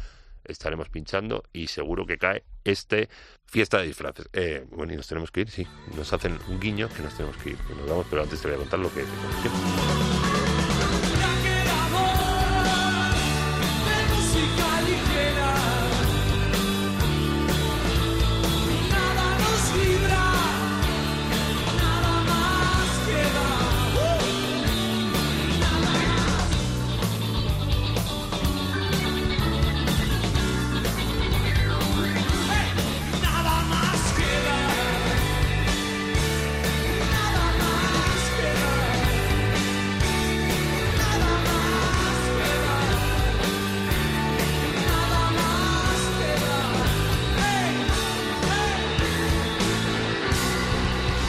estaremos 0.47 0.89
pinchando 0.89 1.43
y 1.53 1.67
seguro 1.67 2.05
que 2.05 2.17
cae 2.17 2.43
este 2.63 3.09
fiesta 3.45 3.79
de 3.79 3.87
disfraces. 3.87 4.29
Eh, 4.33 4.65
bueno, 4.71 4.93
y 4.93 4.97
nos 4.97 5.07
tenemos 5.07 5.31
que 5.31 5.41
ir, 5.41 5.49
sí. 5.49 5.65
Nos 5.95 6.11
hacen 6.13 6.37
un 6.47 6.59
guiño 6.59 6.89
que 6.89 7.01
nos 7.01 7.15
tenemos 7.15 7.37
que 7.37 7.51
ir, 7.51 7.57
que 7.57 7.75
nos 7.75 7.89
vamos, 7.89 8.07
pero 8.09 8.23
antes 8.23 8.41
te 8.41 8.47
voy 8.47 8.55
a 8.55 8.59
contar 8.59 8.79
lo 8.79 8.93
que... 8.93 9.03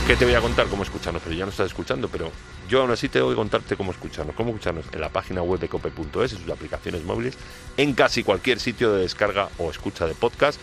¿Qué 0.08 0.16
te 0.16 0.24
voy 0.24 0.32
a 0.32 0.40
contar 0.40 0.68
cómo 0.68 0.84
escucharnos? 0.84 1.22
Pero 1.22 1.36
ya 1.36 1.44
no 1.44 1.50
estás 1.50 1.66
escuchando, 1.66 2.08
pero 2.08 2.32
yo 2.66 2.80
aún 2.80 2.90
así 2.90 3.10
tengo 3.10 3.28
que 3.28 3.36
contarte 3.36 3.76
cómo 3.76 3.90
escucharnos. 3.90 4.34
Cómo 4.34 4.48
escucharnos 4.48 4.86
en 4.90 5.02
la 5.02 5.10
página 5.10 5.42
web 5.42 5.60
de 5.60 5.68
cope.es, 5.68 6.32
en 6.32 6.38
sus 6.38 6.48
aplicaciones 6.48 7.04
móviles, 7.04 7.36
en 7.76 7.92
casi 7.92 8.24
cualquier 8.24 8.58
sitio 8.58 8.90
de 8.94 9.02
descarga 9.02 9.50
o 9.58 9.70
escucha 9.70 10.06
de 10.06 10.14
podcast. 10.14 10.58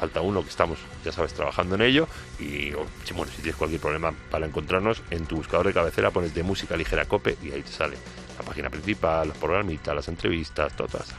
Falta 0.00 0.22
uno 0.22 0.42
que 0.42 0.48
estamos, 0.48 0.78
ya 1.04 1.12
sabes, 1.12 1.34
trabajando 1.34 1.74
en 1.74 1.82
ello. 1.82 2.08
Y 2.38 2.70
bueno, 2.70 3.30
si 3.30 3.42
tienes 3.42 3.56
cualquier 3.56 3.82
problema 3.82 4.14
para 4.30 4.46
encontrarnos, 4.46 5.02
en 5.10 5.26
tu 5.26 5.36
buscador 5.36 5.66
de 5.66 5.74
cabecera 5.74 6.10
pones 6.10 6.34
de 6.34 6.42
música 6.42 6.74
ligera 6.74 7.04
cope 7.04 7.36
y 7.42 7.50
ahí 7.50 7.60
te 7.60 7.72
sale 7.72 7.98
la 8.38 8.46
página 8.46 8.70
principal, 8.70 9.28
los 9.28 9.36
programitas, 9.36 9.94
las 9.94 10.08
entrevistas, 10.08 10.74
todas 10.74 10.94
esas 10.94 11.08
cosas. 11.08 11.18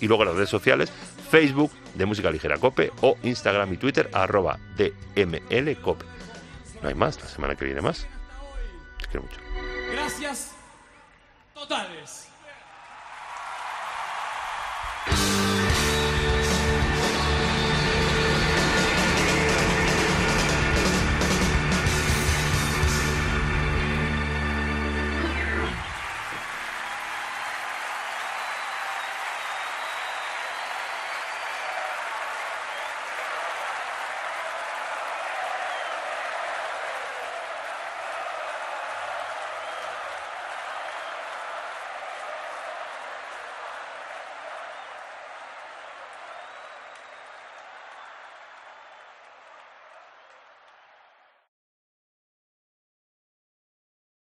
Y 0.00 0.08
luego 0.08 0.24
las 0.24 0.34
redes 0.34 0.48
sociales, 0.48 0.90
Facebook 1.30 1.72
de 1.94 2.06
Música 2.06 2.30
Ligera 2.30 2.56
Cope 2.56 2.90
o 3.02 3.18
Instagram 3.22 3.74
y 3.74 3.76
Twitter 3.76 4.08
arroba 4.14 4.58
DML 4.78 5.76
Cope. 5.82 6.11
No 6.82 6.88
hay 6.88 6.94
más, 6.94 7.20
la 7.20 7.28
semana 7.28 7.54
que 7.54 7.64
viene 7.64 7.80
más. 7.80 8.06
Te 8.98 9.06
quiero 9.06 9.22
mucho. 9.22 9.40
Gracias 9.92 10.52
totales. 11.54 12.28